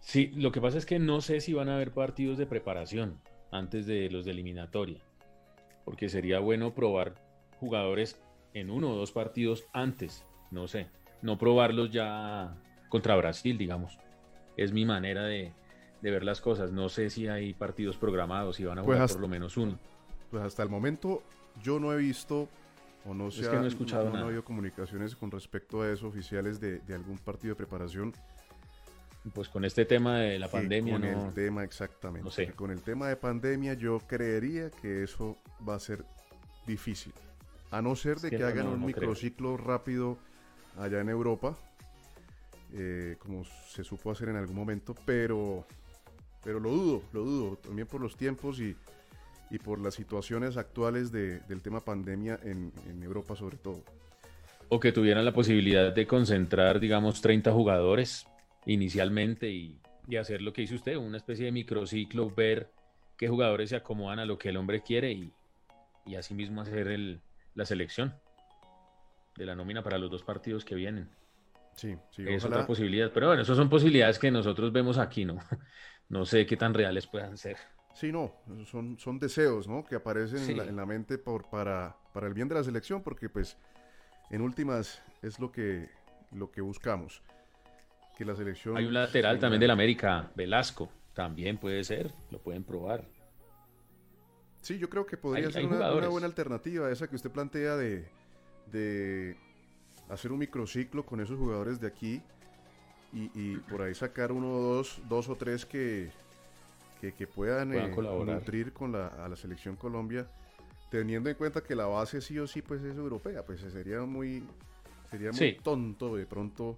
[0.00, 3.20] Sí, lo que pasa es que no sé si van a haber partidos de preparación
[3.52, 5.00] antes de los de eliminatoria,
[5.84, 7.14] porque sería bueno probar
[7.60, 8.20] jugadores
[8.54, 10.88] en uno o dos partidos antes, no sé,
[11.22, 12.56] no probarlos ya
[12.88, 13.98] contra Brasil, digamos.
[14.56, 15.52] Es mi manera de,
[16.00, 16.72] de ver las cosas.
[16.72, 19.56] No sé si hay partidos programados, si van a Pues jugar hasta- por lo menos
[19.58, 19.78] uno.
[20.30, 21.22] Pues hasta el momento
[21.62, 22.48] yo no he visto
[23.06, 24.42] o no Es sé, que no he escuchado no, no nada.
[24.42, 28.12] comunicaciones con respecto a eso oficiales de, de algún partido de preparación.
[29.34, 31.26] Pues con este tema de la que pandemia, con no.
[31.28, 32.24] el tema exactamente.
[32.24, 32.52] no sé.
[32.52, 35.36] Con el tema de pandemia yo creería que eso
[35.68, 36.04] va a ser
[36.66, 37.12] difícil.
[37.70, 38.96] A no ser de que que, no, hagan no, un no creo.
[39.00, 40.18] microciclo rápido
[40.78, 41.56] allá en Europa,
[42.72, 45.66] eh, como se supo hacer en algún momento, pero,
[46.44, 48.76] pero lo dudo, lo dudo, también por los tiempos y,
[49.50, 53.82] y por las situaciones actuales de- del tema pandemia en, en Europa sobre todo.
[54.68, 58.26] O que tuvieran la posibilidad de concentrar, digamos, 30 jugadores
[58.66, 59.78] inicialmente y,
[60.08, 62.72] y hacer lo que hizo usted, una especie de microciclo, ver
[63.16, 65.30] qué jugadores se acomodan a lo que el hombre quiere y,
[66.04, 67.20] y asimismo hacer el,
[67.54, 68.14] la selección
[69.36, 71.08] de la nómina para los dos partidos que vienen.
[71.76, 72.56] Sí, sí, es ojalá.
[72.56, 73.12] otra posibilidad.
[73.12, 75.38] Pero bueno, esas son posibilidades que nosotros vemos aquí, ¿no?
[76.08, 77.56] No sé qué tan reales puedan ser.
[77.96, 78.30] Sí, no,
[78.66, 79.84] son, son deseos, ¿no?
[79.84, 80.50] Que aparecen Sí.
[80.52, 83.56] en, la, en la mente por, para, para el bien de la selección, porque pues
[84.30, 85.88] en últimas es lo que,
[86.32, 87.22] lo que buscamos.
[88.18, 88.76] Que la selección...
[88.76, 93.06] Hay un lateral también del América, Velasco, también puede ser, lo pueden probar.
[94.60, 97.30] Sí, yo creo que podría Hay- ser hay una, una buena alternativa esa que usted
[97.30, 98.08] plantea de,
[98.72, 99.36] de
[100.10, 102.20] hacer un microciclo con esos jugadores de aquí
[103.12, 106.10] y, y por ahí sacar uno o dos, dos o tres que,
[107.00, 108.36] que, que puedan, Puedan eh, colaborar.
[108.36, 110.26] nutrir con la, a la selección Colombia,
[110.90, 114.44] teniendo en cuenta que la base sí o sí pues es europea, pues sería muy,
[115.10, 115.56] sería muy Sí.
[115.62, 116.76] tonto de pronto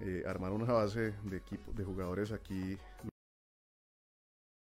[0.00, 2.76] eh, armar una base de equipo de jugadores aquí